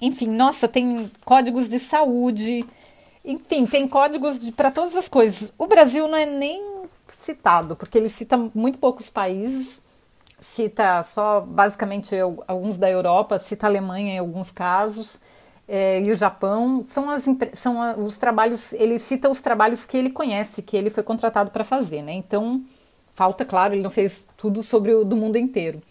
Enfim, 0.00 0.28
nossa, 0.28 0.68
tem 0.68 1.10
códigos 1.24 1.68
de 1.68 1.78
saúde. 1.78 2.64
Enfim, 3.24 3.64
tem 3.64 3.88
códigos 3.88 4.50
para 4.50 4.70
todas 4.70 4.94
as 4.94 5.08
coisas. 5.08 5.52
O 5.58 5.66
Brasil 5.66 6.06
não 6.06 6.16
é 6.16 6.26
nem 6.26 6.76
citado, 7.08 7.76
porque 7.76 7.98
ele 7.98 8.08
cita 8.08 8.36
muito 8.54 8.78
poucos 8.78 9.10
países, 9.10 9.80
cita 10.40 11.02
só 11.02 11.40
basicamente 11.40 12.14
alguns 12.46 12.78
da 12.78 12.90
Europa, 12.90 13.38
cita 13.38 13.66
a 13.66 13.70
Alemanha 13.70 14.14
em 14.14 14.18
alguns 14.18 14.50
casos, 14.50 15.18
é, 15.68 16.00
e 16.00 16.10
o 16.10 16.14
Japão. 16.14 16.84
São, 16.86 17.10
as, 17.10 17.24
são 17.54 18.04
os 18.04 18.16
trabalhos, 18.16 18.72
ele 18.74 18.98
cita 18.98 19.28
os 19.28 19.40
trabalhos 19.40 19.84
que 19.84 19.96
ele 19.96 20.10
conhece, 20.10 20.62
que 20.62 20.76
ele 20.76 20.90
foi 20.90 21.02
contratado 21.02 21.50
para 21.50 21.64
fazer, 21.64 22.02
né? 22.02 22.12
Então, 22.12 22.64
falta, 23.16 23.46
claro, 23.46 23.74
ele 23.74 23.82
não 23.82 23.90
fez 23.90 24.26
tudo 24.36 24.62
sobre 24.62 24.94
o 24.94 25.02
do 25.02 25.16
mundo 25.16 25.38
inteiro. 25.38 25.82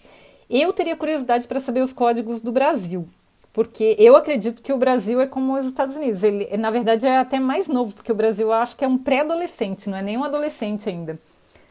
Eu 0.48 0.72
teria 0.72 0.96
curiosidade 0.96 1.48
para 1.48 1.60
saber 1.60 1.82
os 1.82 1.92
códigos 1.92 2.40
do 2.40 2.52
Brasil, 2.52 3.08
porque 3.52 3.96
eu 3.98 4.16
acredito 4.16 4.62
que 4.62 4.72
o 4.72 4.78
Brasil 4.78 5.20
é 5.20 5.26
como 5.26 5.58
os 5.58 5.66
Estados 5.66 5.96
Unidos. 5.96 6.22
Ele, 6.22 6.56
na 6.56 6.70
verdade, 6.70 7.08
é 7.08 7.18
até 7.18 7.40
mais 7.40 7.68
novo, 7.68 7.96
porque 7.96 8.12
o 8.12 8.16
Brasil 8.16 8.48
eu 8.48 8.54
acho 8.54 8.78
que 8.78 8.86
é 8.86 8.88
um 8.88 8.98
pré-adolescente, 8.98 9.90
não 9.90 9.98
é 9.98 10.04
nem 10.04 10.18
um 10.18 10.24
adolescente 10.24 10.88
ainda. 10.88 11.20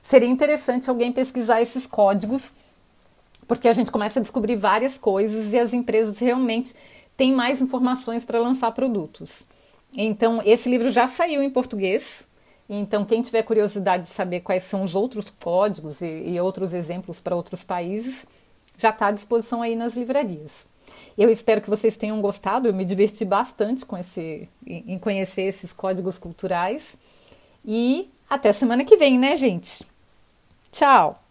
Seria 0.03 0.29
interessante 0.29 0.91
alguém 0.91 1.13
pesquisar 1.13 1.63
esses 1.63 1.87
códigos, 1.87 2.53
porque 3.47 3.69
a 3.69 3.73
gente 3.73 3.93
começa 3.93 4.19
a 4.19 4.23
descobrir 4.23 4.57
várias 4.57 4.99
coisas 4.99 5.53
e 5.53 5.59
as 5.59 5.73
empresas 5.73 6.19
realmente 6.19 6.75
tem 7.17 7.33
mais 7.33 7.63
informações 7.63 8.25
para 8.25 8.41
lançar 8.41 8.73
produtos. 8.73 9.45
Então, 9.97 10.43
esse 10.45 10.69
livro 10.69 10.91
já 10.91 11.07
saiu 11.07 11.45
em 11.45 11.51
português. 11.51 12.25
Então, 12.69 13.05
quem 13.05 13.21
tiver 13.23 13.43
curiosidade 13.43 14.05
de 14.05 14.09
saber 14.11 14.41
quais 14.41 14.65
são 14.65 14.83
os 14.83 14.95
outros 14.95 15.31
códigos 15.31 16.01
e, 16.01 16.07
e 16.07 16.41
outros 16.41 16.73
exemplos 16.73 17.21
para 17.21 17.37
outros 17.37 17.63
países, 17.63 18.27
já 18.77 18.91
está 18.91 19.09
à 19.09 19.11
disposição 19.11 19.63
aí 19.63 19.77
nas 19.77 19.95
livrarias. 19.95 20.67
Eu 21.17 21.31
espero 21.31 21.61
que 21.61 21.71
vocês 21.71 21.97
tenham 21.97 22.21
gostado. 22.21 22.69
Eu 22.69 22.75
me 22.75 22.85
diverti 22.85 23.25
bastante 23.25 23.85
com 23.85 23.97
esse, 23.97 24.49
em 24.67 24.99
conhecer 24.99 25.43
esses 25.43 25.73
códigos 25.73 26.19
culturais. 26.19 26.97
E 27.65 28.11
até 28.29 28.53
semana 28.53 28.85
que 28.85 28.97
vem, 28.97 29.19
né, 29.19 29.37
gente? 29.37 29.85
Tchau! 30.73 31.24